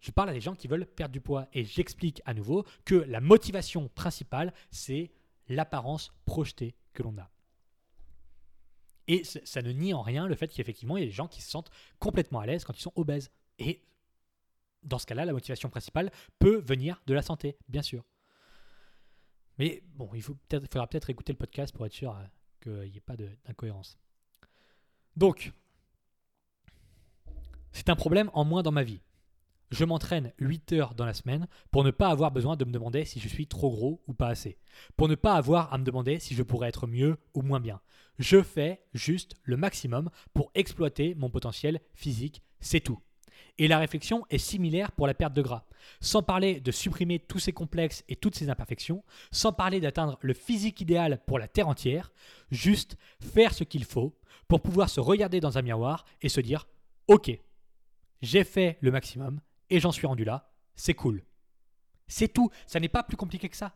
[0.00, 2.94] Je parle à des gens qui veulent perdre du poids et j'explique à nouveau que
[2.94, 5.10] la motivation principale, c'est
[5.48, 7.30] l'apparence projetée que l'on a.
[9.08, 11.40] Et ça ne nie en rien le fait qu'effectivement, il y a des gens qui
[11.40, 13.30] se sentent complètement à l'aise quand ils sont obèses.
[13.58, 13.82] Et
[14.82, 18.04] dans ce cas-là, la motivation principale peut venir de la santé, bien sûr.
[19.58, 22.24] Mais bon, il, faudra peut-être écouter le podcast pour être sûr euh,
[22.60, 23.98] qu'il n'y ait pas d'incohérence.
[25.16, 25.52] Donc,
[27.72, 29.00] c'est un problème en moins dans ma vie.
[29.70, 33.04] Je m'entraîne 8 heures dans la semaine pour ne pas avoir besoin de me demander
[33.04, 34.58] si je suis trop gros ou pas assez.
[34.96, 37.80] Pour ne pas avoir à me demander si je pourrais être mieux ou moins bien.
[38.18, 43.00] Je fais juste le maximum pour exploiter mon potentiel physique, c'est tout.
[43.58, 45.64] Et la réflexion est similaire pour la perte de gras.
[46.00, 50.34] Sans parler de supprimer tous ces complexes et toutes ces imperfections, sans parler d'atteindre le
[50.34, 52.12] physique idéal pour la Terre entière,
[52.50, 54.14] juste faire ce qu'il faut
[54.48, 56.66] pour pouvoir se regarder dans un miroir et se dire
[57.08, 57.30] Ok,
[58.20, 59.40] j'ai fait le maximum
[59.70, 61.24] et j'en suis rendu là, c'est cool.
[62.08, 63.74] C'est tout, ça n'est pas plus compliqué que ça.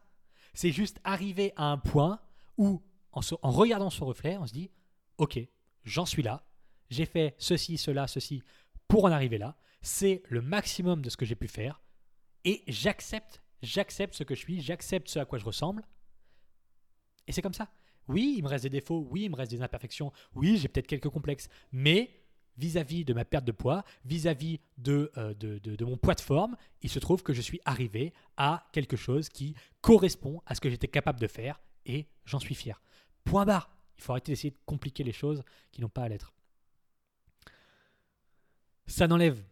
[0.52, 2.20] C'est juste arriver à un point
[2.56, 3.20] où, en,
[3.50, 4.70] regardant son reflet, on se dit
[5.18, 5.38] Ok,
[5.84, 6.44] j'en suis là,
[6.90, 8.42] j'ai fait ceci, cela, ceci
[8.88, 9.56] pour en arriver là.
[9.82, 11.80] C'est le maximum de ce que j'ai pu faire.
[12.44, 15.84] Et j'accepte, j'accepte ce que je suis, j'accepte ce à quoi je ressemble.
[17.26, 17.70] Et c'est comme ça.
[18.08, 20.86] Oui, il me reste des défauts, oui, il me reste des imperfections, oui, j'ai peut-être
[20.86, 22.20] quelques complexes, mais
[22.56, 26.56] vis-à-vis de ma perte de poids, vis-à-vis de, euh, de, de, mon poids de forme,
[26.82, 30.68] il se trouve que je suis arrivé à quelque chose qui correspond à ce que
[30.68, 32.80] j'étais capable de faire et j'en suis fier.
[33.24, 33.70] Point barre.
[33.96, 36.32] Il faut arrêter d'essayer de compliquer les choses qui n'ont pas à l'être.
[38.86, 39.42] Ça n'enlève,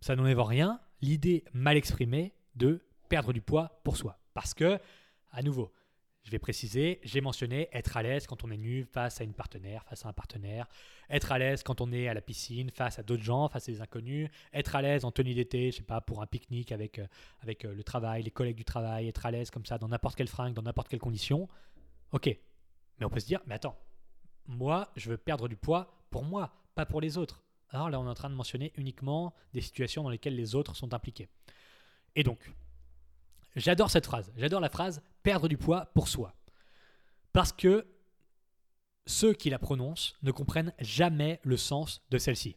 [0.00, 4.18] ça n'enlève rien l'idée mal exprimée de perdre du poids pour soi.
[4.34, 4.78] Parce que,
[5.30, 5.72] à nouveau,
[6.24, 9.32] je vais préciser, j'ai mentionné être à l'aise quand on est nu face à une
[9.32, 10.68] partenaire, face à un partenaire,
[11.08, 13.72] être à l'aise quand on est à la piscine, face à d'autres gens, face à
[13.72, 16.98] des inconnus, être à l'aise en tenue d'été, je sais pas, pour un pique-nique avec,
[16.98, 17.06] euh,
[17.40, 20.16] avec euh, le travail, les collègues du travail, être à l'aise comme ça dans n'importe
[20.16, 21.48] quelle fringue, dans n'importe quelle condition.
[22.12, 22.26] Ok.
[22.26, 23.78] Mais on peut se dire, mais attends,
[24.46, 27.42] moi, je veux perdre du poids pour moi, pas pour les autres.
[27.70, 30.74] Alors là, on est en train de mentionner uniquement des situations dans lesquelles les autres
[30.74, 31.28] sont impliqués.
[32.16, 32.52] Et donc,
[33.56, 34.32] j'adore cette phrase.
[34.36, 36.34] J'adore la phrase perdre du poids pour soi.
[37.32, 37.86] Parce que
[39.06, 42.56] ceux qui la prononcent ne comprennent jamais le sens de celle-ci.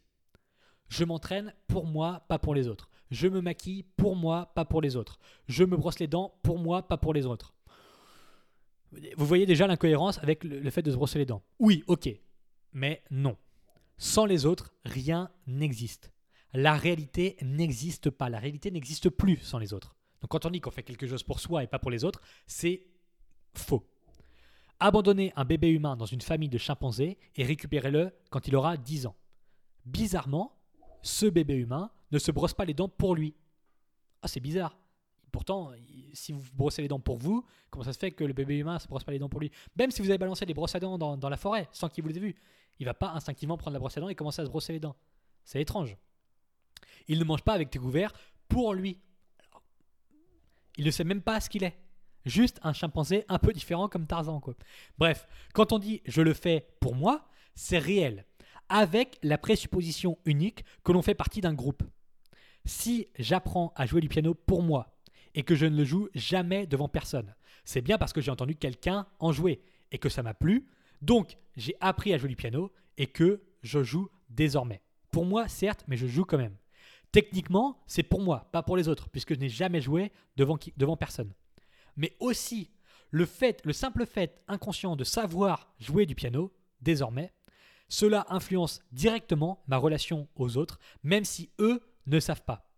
[0.88, 2.90] Je m'entraîne pour moi, pas pour les autres.
[3.12, 5.20] Je me maquille pour moi, pas pour les autres.
[5.48, 7.54] Je me brosse les dents pour moi, pas pour les autres.
[9.16, 11.44] Vous voyez déjà l'incohérence avec le fait de se brosser les dents.
[11.60, 12.10] Oui, ok,
[12.74, 13.38] mais non.
[14.02, 16.12] Sans les autres, rien n'existe.
[16.54, 18.30] La réalité n'existe pas.
[18.30, 19.96] La réalité n'existe plus sans les autres.
[20.22, 22.20] Donc quand on dit qu'on fait quelque chose pour soi et pas pour les autres,
[22.48, 22.88] c'est
[23.54, 23.88] faux.
[24.80, 29.06] Abandonnez un bébé humain dans une famille de chimpanzés et récupérez-le quand il aura 10
[29.06, 29.16] ans.
[29.86, 30.58] Bizarrement,
[31.04, 33.36] ce bébé humain ne se brosse pas les dents pour lui.
[34.24, 34.80] Ah, c'est bizarre.
[35.32, 35.74] Pourtant,
[36.14, 38.74] si vous brossez les dents pour vous, comment ça se fait que le bébé humain
[38.74, 39.52] ne se brosse pas les dents pour lui?
[39.76, 42.10] Même si vous avez balancé des brosses à dents dans, la forêt sans qu'il vous
[42.10, 42.36] les ait vues,
[42.82, 44.80] il va pas instinctivement prendre la brosse à dents et commencer à se brosser les
[44.80, 44.96] dents.
[45.46, 45.96] C'est étrange.
[47.08, 48.12] Il ne mange pas avec tes couverts
[48.48, 49.00] pour lui.
[50.78, 51.78] il ne sait même pas ce qu'il est.
[52.26, 54.42] Juste un chimpanzé un peu différent comme Tarzan.
[54.98, 58.26] Bref, quand on dit je le fais pour moi, c'est réel.
[58.68, 61.84] Avec la présupposition unique que l'on fait partie d'un groupe.
[62.66, 64.98] Si j'apprends à jouer du piano pour moi
[65.36, 68.56] et que je ne le joue jamais devant personne, c'est bien parce que j'ai entendu
[68.56, 69.62] quelqu'un en jouer
[69.92, 70.68] et que ça m'a plu.
[71.02, 74.82] Donc j'ai appris à jouer du piano et que je joue désormais.
[75.12, 76.56] Pour moi, certes, mais je joue quand même.
[77.12, 80.96] Techniquement, c'est pour moi, pas pour les autres, puisque je n'ai jamais joué devant, devant
[80.96, 81.34] personne
[81.96, 82.72] mais aussi
[83.10, 87.34] le fait, le simple fait inconscient de savoir jouer du piano, désormais,
[87.90, 92.70] cela influence directement ma relation aux autres, même si eux ne savent pas.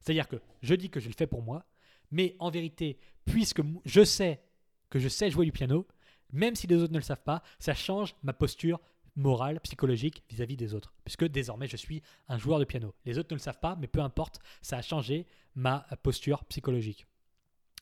[0.00, 1.66] C'est-à-dire que je dis que je le fais pour moi,
[2.12, 4.40] mais en vérité, puisque je sais
[4.88, 5.86] que je sais jouer du piano,
[6.32, 8.80] même si les autres ne le savent pas, ça change ma posture
[9.16, 10.94] morale, psychologique vis-à-vis des autres.
[11.04, 12.94] Puisque désormais, je suis un joueur de piano.
[13.04, 17.06] Les autres ne le savent pas, mais peu importe, ça a changé ma posture psychologique.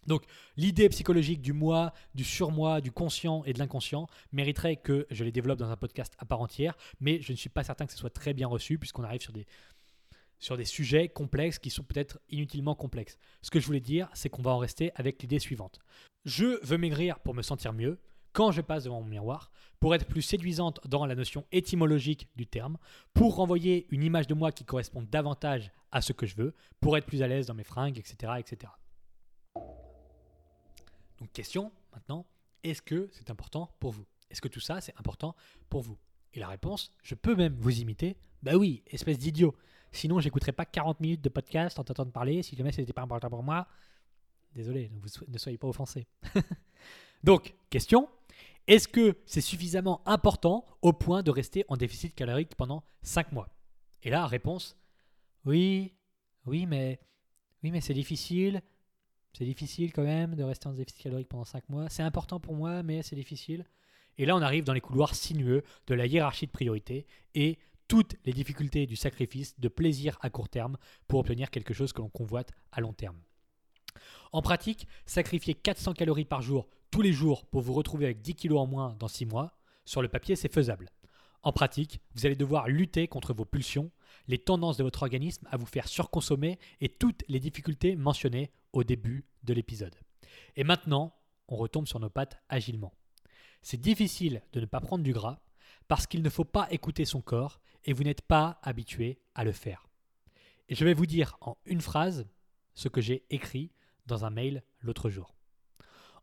[0.07, 0.25] Donc
[0.57, 5.33] l'idée psychologique du moi, du surmoi, du conscient et de l'inconscient mériterait que je les
[5.33, 7.99] développe dans un podcast à part entière, mais je ne suis pas certain que ce
[7.99, 9.47] soit très bien reçu puisqu'on arrive sur des,
[10.39, 13.17] sur des sujets complexes qui sont peut-être inutilement complexes.
[13.41, 15.81] Ce que je voulais dire, c'est qu'on va en rester avec l'idée suivante.
[16.27, 17.99] Je veux maigrir pour me sentir mieux
[18.35, 22.47] quand je passe devant mon miroir, pour être plus séduisante dans la notion étymologique du
[22.47, 22.77] terme,
[23.15, 26.97] pour renvoyer une image de moi qui correspond davantage à ce que je veux, pour
[26.99, 28.33] être plus à l'aise dans mes fringues, etc.
[28.39, 28.73] etc.
[31.19, 32.27] Donc question maintenant,
[32.65, 34.05] est-ce que c'est important pour vous?
[34.31, 35.37] Est-ce que tout ça c'est important
[35.71, 35.97] pour vous?
[36.33, 38.17] Et la réponse, je peux même vous imiter.
[38.43, 39.55] Bah oui, espèce d'idiot.
[39.93, 42.43] Sinon, j'écouterais pas 40 minutes de podcast en t'entendant parler.
[42.43, 43.69] Si jamais c'était pas important pour moi,
[44.53, 46.09] désolé, vous ne soyez pas offensés.
[47.25, 48.09] Donc, question
[48.67, 53.49] est-ce que c'est suffisamment important au point de rester en déficit calorique pendant 5 mois?
[54.03, 54.77] Et là, réponse
[55.47, 55.95] oui,
[56.45, 57.01] oui, mais
[57.63, 58.63] oui, mais c'est difficile.
[59.33, 61.89] C'est difficile quand même de rester en déficit calorique pendant 5 mois.
[61.89, 63.65] C'est important pour moi, mais c'est difficile.
[64.19, 67.59] Et là, on arrive dans les couloirs sinueux de la hiérarchie de priorité et
[67.89, 70.77] toutes les difficultés du sacrifice de plaisir à court terme
[71.09, 73.19] pour obtenir quelque chose que l'on convoite à long terme.
[74.33, 78.37] En pratique, sacrifier 400 calories par jour tous les jours pour vous retrouver avec 10
[78.37, 80.91] kilos en moins dans 6 mois, sur le papier, c'est faisable.
[81.43, 83.91] En pratique, vous allez devoir lutter contre vos pulsions,
[84.29, 88.85] les tendances de votre organisme à vous faire surconsommer et toutes les difficultés mentionnées au
[88.85, 89.97] début de l'épisode.
[90.55, 91.17] Et maintenant,
[91.49, 92.95] on retombe sur nos pattes agilement.
[93.61, 95.41] C'est difficile de ne pas prendre du gras
[95.89, 99.51] parce qu'il ne faut pas écouter son corps et vous n'êtes pas habitué à le
[99.51, 99.89] faire.
[100.69, 102.29] Et je vais vous dire en une phrase
[102.75, 103.73] ce que j'ai écrit
[104.07, 105.34] dans un mail l'autre jour.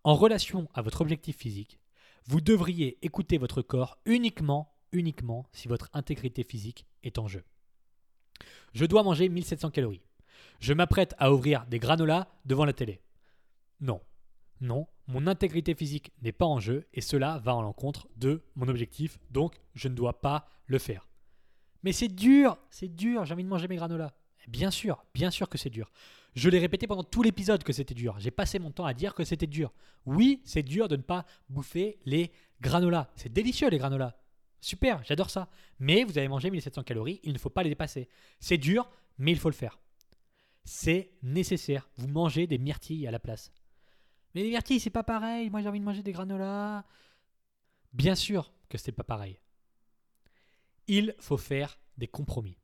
[0.04, 1.80] En relation à votre objectif physique,
[2.26, 7.44] vous devriez écouter votre corps uniquement uniquement si votre intégrité physique est en jeu.
[8.74, 10.04] Je dois manger 1700 calories.
[10.60, 13.02] Je m'apprête à ouvrir des granolas devant la télé.
[13.80, 14.02] Non,
[14.60, 18.68] non, mon intégrité physique n'est pas en jeu et cela va en l'encontre de mon
[18.68, 21.10] objectif, donc je ne dois pas le faire.
[21.84, 24.14] Mais c'est dur, c'est dur, j'ai envie de manger mes granolas.
[24.48, 25.92] Bien sûr, bien sûr que c'est dur.
[26.34, 28.16] Je l'ai répété pendant tout l'épisode que c'était dur.
[28.20, 29.74] J'ai passé mon temps à dire que c'était dur.
[30.06, 33.10] Oui, c'est dur de ne pas bouffer les granolas.
[33.16, 34.16] C'est délicieux les granolas.
[34.62, 35.50] Super, j'adore ça.
[35.80, 38.08] Mais vous avez mangé 1700 calories, il ne faut pas les dépasser.
[38.40, 39.80] C'est dur, mais il faut le faire.
[40.64, 41.90] C'est nécessaire.
[41.98, 43.52] Vous mangez des myrtilles à la place.
[44.34, 45.50] Mais les myrtilles, c'est pas pareil.
[45.50, 46.86] Moi, j'ai envie de manger des granolas.
[47.92, 49.40] Bien sûr que c'est pas pareil.
[50.88, 52.58] Il faut faire des compromis.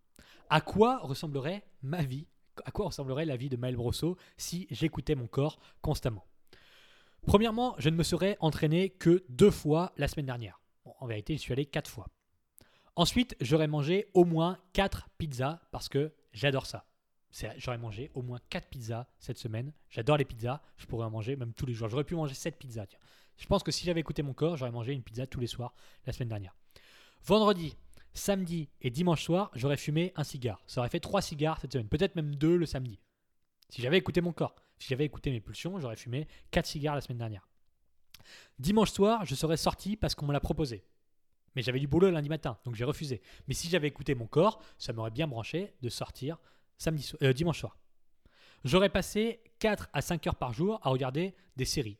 [0.49, 2.27] À quoi ressemblerait ma vie
[2.65, 6.25] À quoi ressemblerait la vie de Maël Brosseau si j'écoutais mon corps constamment?
[7.25, 10.61] Premièrement, je ne me serais entraîné que deux fois la semaine dernière
[10.99, 12.07] en vérité, je suis allé quatre fois.
[12.95, 16.85] Ensuite, j'aurais mangé au moins 4 pizzas parce que j'adore ça.
[17.57, 19.71] J'aurais mangé au moins 4 pizzas cette semaine.
[19.89, 20.61] J'adore les pizzas.
[20.77, 21.89] Je pourrais en manger même tous les jours.
[21.89, 22.87] J'aurais pu manger 7 pizzas.
[23.37, 25.75] Je pense que si j'avais écouté mon corps, j'aurais mangé une pizza tous les soirs
[26.07, 26.55] la semaine dernière.
[27.23, 27.77] Vendredi,
[28.17, 30.61] samedi et dimanche soir, j'aurais fumé un cigare.
[30.67, 31.87] Ça aurait fait 3 cigares cette semaine.
[31.87, 32.99] Peut-être même 2 le samedi.
[33.69, 34.55] Si j'avais écouté mon corps.
[34.79, 37.47] Si j'avais écouté mes pulsions, j'aurais fumé 4 cigares la semaine dernière.
[38.59, 40.83] Dimanche soir, je serais sorti parce qu'on me l'a proposé.
[41.55, 43.21] Mais j'avais du boulot lundi matin, donc j'ai refusé.
[43.47, 46.37] Mais si j'avais écouté mon corps, ça m'aurait bien branché de sortir
[46.77, 47.77] samedi so- euh, dimanche soir.
[48.63, 51.97] J'aurais passé 4 à 5 heures par jour à regarder des séries.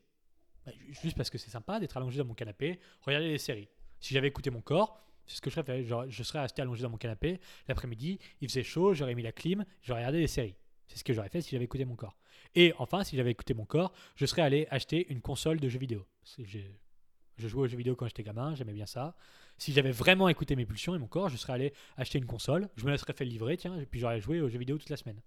[0.64, 3.68] Bah, ju- Juste parce que c'est sympa d'être allongé dans mon canapé, regarder des séries.
[4.00, 5.84] Si j'avais écouté mon corps, c'est ce que je serais fait.
[5.84, 9.32] Genre, je serais resté allongé dans mon canapé l'après-midi, il faisait chaud, j'aurais mis la
[9.32, 10.56] clim, j'aurais regardé des séries.
[10.88, 12.16] C'est ce que j'aurais fait si j'avais écouté mon corps.
[12.54, 15.78] Et enfin, si j'avais écouté mon corps, je serais allé acheter une console de jeux
[15.78, 16.06] vidéo.
[16.38, 19.14] Je jouais aux jeux vidéo quand j'étais gamin, j'aimais bien ça.
[19.58, 22.68] Si j'avais vraiment écouté mes pulsions et mon corps, je serais allé acheter une console,
[22.76, 24.96] je me laisserais faire livrer, tiens, et puis j'aurais joué aux jeux vidéo toute la
[24.96, 25.20] semaine.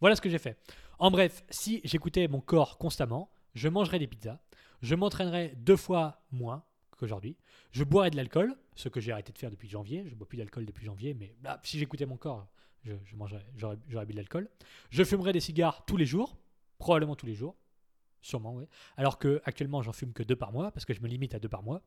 [0.00, 0.58] Voilà ce que j'ai fait.
[0.98, 4.40] En bref, si j'écoutais mon corps constamment, je mangerais des pizzas,
[4.82, 6.64] je m'entraînerais deux fois moins
[6.96, 7.36] qu'aujourd'hui,
[7.72, 10.38] je boirais de l'alcool, ce que j'ai arrêté de faire depuis janvier, je bois plus
[10.38, 12.46] d'alcool depuis janvier, mais si j'écoutais mon corps,
[12.84, 13.76] je, mangerais, j'aurais,
[14.06, 14.48] bu de l'alcool.
[14.90, 16.36] Je fumerais des cigares tous les jours,
[16.78, 17.56] probablement tous les jours,
[18.22, 18.64] sûrement, oui.
[18.96, 21.38] Alors que actuellement, j'en fume que deux par mois, parce que je me limite à
[21.38, 21.82] deux par mois.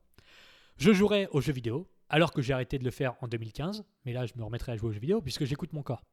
[0.77, 4.13] Je jouerai aux jeux vidéo, alors que j'ai arrêté de le faire en 2015, mais
[4.13, 6.03] là, je me remettrai à jouer aux jeux vidéo, puisque j'écoute mon corps.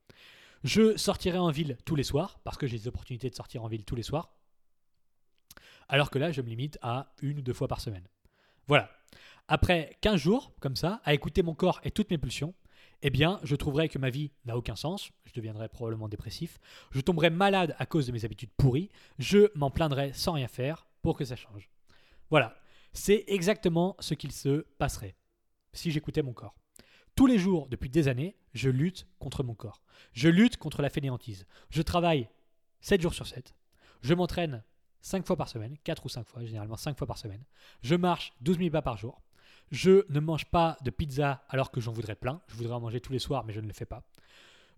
[0.65, 3.69] Je sortirai en ville tous les soirs, parce que j'ai des opportunités de sortir en
[3.69, 4.33] ville tous les soirs.
[5.89, 8.07] Alors que là, je me limite à une ou deux fois par semaine.
[8.67, 8.91] Voilà.
[9.49, 12.55] Après 15 jours, comme ça, à écouter mon corps et toutes mes pulsions,
[13.03, 16.59] eh bien, je trouverai que ma vie n'a aucun sens, je deviendrai probablement dépressif,
[16.91, 20.87] je tomberai malade à cause de mes habitudes pourries, je m'en plaindrai sans rien faire
[21.03, 21.71] pour que ça change.
[22.31, 22.59] Voilà,
[22.93, 25.15] c'est exactement ce qu'il se passerait
[25.73, 26.57] si j'écoutais mon corps.
[27.15, 29.83] Tous les jours, depuis des années, je lutte contre mon corps.
[30.13, 31.47] Je lutte contre la fainéantise.
[31.71, 32.29] Je travaille
[32.81, 33.55] 7 jours sur 7.
[34.03, 34.63] Je m'entraîne
[35.03, 37.45] 5 fois par semaine, 4 ou 5 fois, généralement 5 fois par semaine.
[37.83, 39.23] Je marche 12 000 pas par jour.
[39.71, 42.41] Je ne mange pas de pizza alors que j'en voudrais plein.
[42.49, 44.05] Je voudrais en manger tous les soirs, mais je ne le fais pas.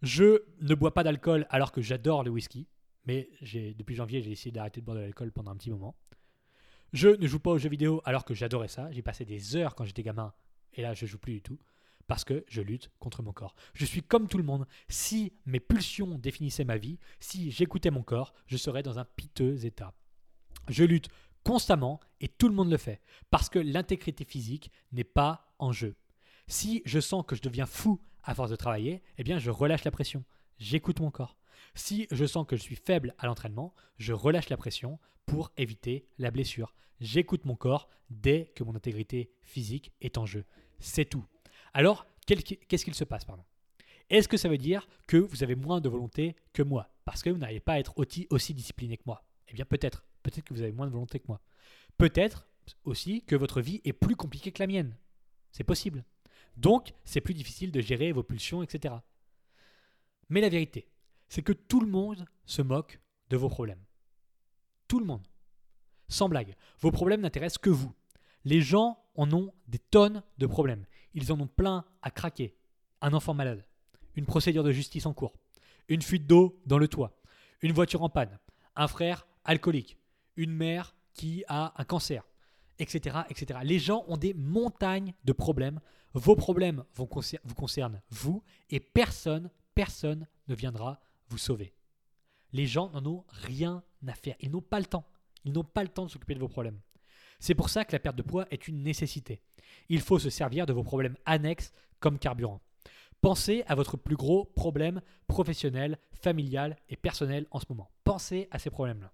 [0.02, 2.66] Je ne bois pas d'alcool alors que j'adore le whisky.
[3.06, 5.96] Mais depuis janvier, j'ai essayé d'arrêter de boire de l'alcool pendant un petit moment.
[6.92, 8.90] Je ne joue pas aux jeux vidéo alors que j'adorais ça.
[8.92, 10.32] J'ai passé des heures quand j'étais gamin
[10.74, 11.58] et là je joue plus du tout
[12.06, 13.54] parce que je lutte contre mon corps.
[13.74, 14.66] Je suis comme tout le monde.
[14.88, 19.64] Si mes pulsions définissaient ma vie, si j'écoutais mon corps, je serais dans un piteux
[19.66, 19.94] état.
[20.68, 21.08] Je lutte
[21.44, 23.00] constamment et tout le monde le fait
[23.30, 25.96] parce que l'intégrité physique n'est pas en jeu.
[26.46, 29.84] Si je sens que je deviens fou à force de travailler, eh bien je relâche
[29.84, 30.24] la pression.
[30.58, 31.36] J'écoute mon corps.
[31.74, 36.06] Si je sens que je suis faible à l'entraînement, je relâche la pression pour éviter
[36.18, 36.74] la blessure.
[37.00, 40.44] J'écoute mon corps dès que mon intégrité physique est en jeu.
[40.80, 41.24] C'est tout.
[41.74, 43.26] Alors, qu'est-ce qu'il se passe
[44.10, 46.90] Est-ce que ça veut dire que vous avez moins de volonté que moi?
[47.04, 49.24] Parce que vous n'arrivez pas à être aussi discipliné que moi?
[49.48, 50.07] Eh bien peut-être.
[50.28, 51.40] Peut-être que vous avez moins de volonté que moi.
[51.96, 52.46] Peut-être
[52.84, 54.94] aussi que votre vie est plus compliquée que la mienne.
[55.52, 56.04] C'est possible.
[56.58, 58.96] Donc, c'est plus difficile de gérer vos pulsions, etc.
[60.28, 60.86] Mais la vérité,
[61.30, 63.00] c'est que tout le monde se moque
[63.30, 63.82] de vos problèmes.
[64.86, 65.26] Tout le monde.
[66.08, 67.94] Sans blague, vos problèmes n'intéressent que vous.
[68.44, 70.84] Les gens en ont des tonnes de problèmes.
[71.14, 72.54] Ils en ont plein à craquer.
[73.00, 73.64] Un enfant malade,
[74.14, 75.32] une procédure de justice en cours,
[75.88, 77.16] une fuite d'eau dans le toit,
[77.62, 78.38] une voiture en panne,
[78.76, 79.97] un frère alcoolique,
[80.38, 82.26] une mère qui a un cancer,
[82.78, 83.60] etc., etc.
[83.64, 85.80] Les gens ont des montagnes de problèmes.
[86.14, 91.74] Vos problèmes vous concernent vous et personne, personne ne viendra vous sauver.
[92.52, 94.36] Les gens n'en ont rien à faire.
[94.40, 95.04] Ils n'ont pas le temps.
[95.44, 96.80] Ils n'ont pas le temps de s'occuper de vos problèmes.
[97.40, 99.42] C'est pour ça que la perte de poids est une nécessité.
[99.88, 102.60] Il faut se servir de vos problèmes annexes comme carburant.
[103.20, 107.90] Pensez à votre plus gros problème professionnel, familial et personnel en ce moment.
[108.04, 109.12] Pensez à ces problèmes-là.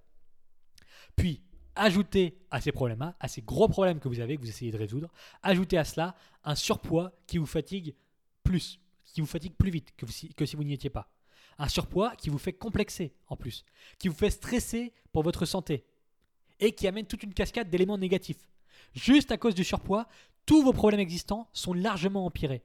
[1.16, 1.42] Puis,
[1.74, 4.78] ajoutez à ces problèmes-là, à ces gros problèmes que vous avez, que vous essayez de
[4.78, 5.10] résoudre,
[5.42, 7.94] ajoutez à cela un surpoids qui vous fatigue
[8.42, 11.10] plus, qui vous fatigue plus vite que, si vous n'y étiez pas.
[11.58, 13.64] Un surpoids qui vous fait complexer en plus,
[13.98, 15.84] qui vous fait stresser pour votre santé
[16.60, 18.50] et qui amène toute une cascade d'éléments négatifs.
[18.92, 20.06] Juste à cause du surpoids,
[20.46, 22.64] tous vos problèmes existants sont largement empirés.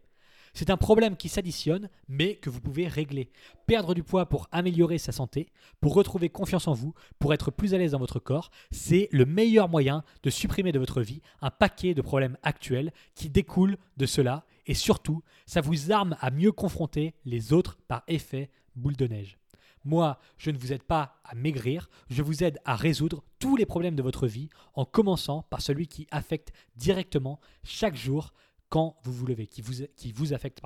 [0.53, 3.31] C'est un problème qui s'additionne, mais que vous pouvez régler.
[3.67, 5.47] Perdre du poids pour améliorer sa santé,
[5.81, 9.25] pour retrouver confiance en vous, pour être plus à l'aise dans votre corps, c'est le
[9.25, 14.05] meilleur moyen de supprimer de votre vie un paquet de problèmes actuels qui découlent de
[14.05, 19.07] cela, et surtout, ça vous arme à mieux confronter les autres par effet boule de
[19.07, 19.37] neige.
[19.85, 23.65] Moi, je ne vous aide pas à maigrir, je vous aide à résoudre tous les
[23.65, 28.33] problèmes de votre vie en commençant par celui qui affecte directement chaque jour
[28.69, 30.61] quand vous vous levez, qui vous, qui vous affecte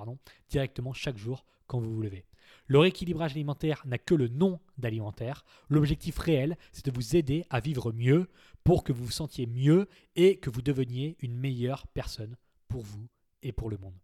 [0.50, 2.26] directement chaque jour quand vous vous levez.
[2.68, 5.44] Le rééquilibrage alimentaire n'a que le nom d'alimentaire.
[5.70, 8.30] L'objectif réel, c'est de vous aider à vivre mieux
[8.64, 12.38] pour que vous vous sentiez mieux et que vous deveniez une meilleure personne
[12.68, 13.08] pour vous
[13.42, 13.98] et pour le monde.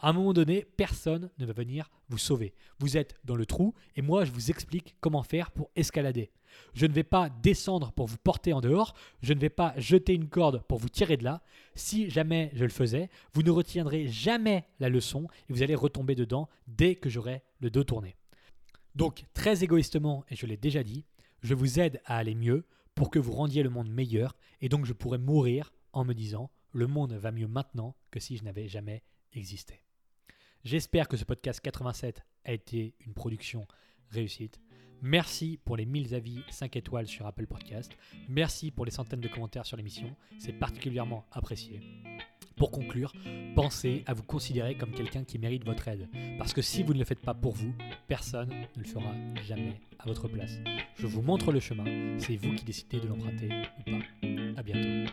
[0.00, 2.54] À un moment donné, personne ne va venir vous sauver.
[2.78, 6.30] Vous êtes dans le trou et moi, je vous explique comment faire pour escalader.
[6.74, 10.14] Je ne vais pas descendre pour vous porter en dehors, je ne vais pas jeter
[10.14, 11.42] une corde pour vous tirer de là.
[11.74, 16.14] Si jamais je le faisais, vous ne retiendrez jamais la leçon et vous allez retomber
[16.14, 18.14] dedans dès que j'aurai le dos tourné.
[18.94, 21.04] Donc, très égoïstement, et je l'ai déjà dit,
[21.42, 22.64] je vous aide à aller mieux
[22.94, 26.50] pour que vous rendiez le monde meilleur et donc je pourrais mourir en me disant
[26.72, 29.02] le monde va mieux maintenant que si je n'avais jamais
[29.34, 29.80] existé.
[30.64, 33.66] J'espère que ce podcast 87 a été une production
[34.10, 34.60] réussite.
[35.02, 37.92] Merci pour les 1000 avis 5 étoiles sur Apple Podcast.
[38.28, 40.16] Merci pour les centaines de commentaires sur l'émission.
[40.38, 41.80] C'est particulièrement apprécié.
[42.56, 43.12] Pour conclure,
[43.54, 46.08] pensez à vous considérer comme quelqu'un qui mérite votre aide.
[46.38, 47.74] Parce que si vous ne le faites pas pour vous,
[48.06, 49.12] personne ne le fera
[49.44, 50.58] jamais à votre place.
[50.96, 53.98] Je vous montre le chemin, c'est vous qui décidez de l'emprunter ou pas.
[54.56, 55.10] À bientôt.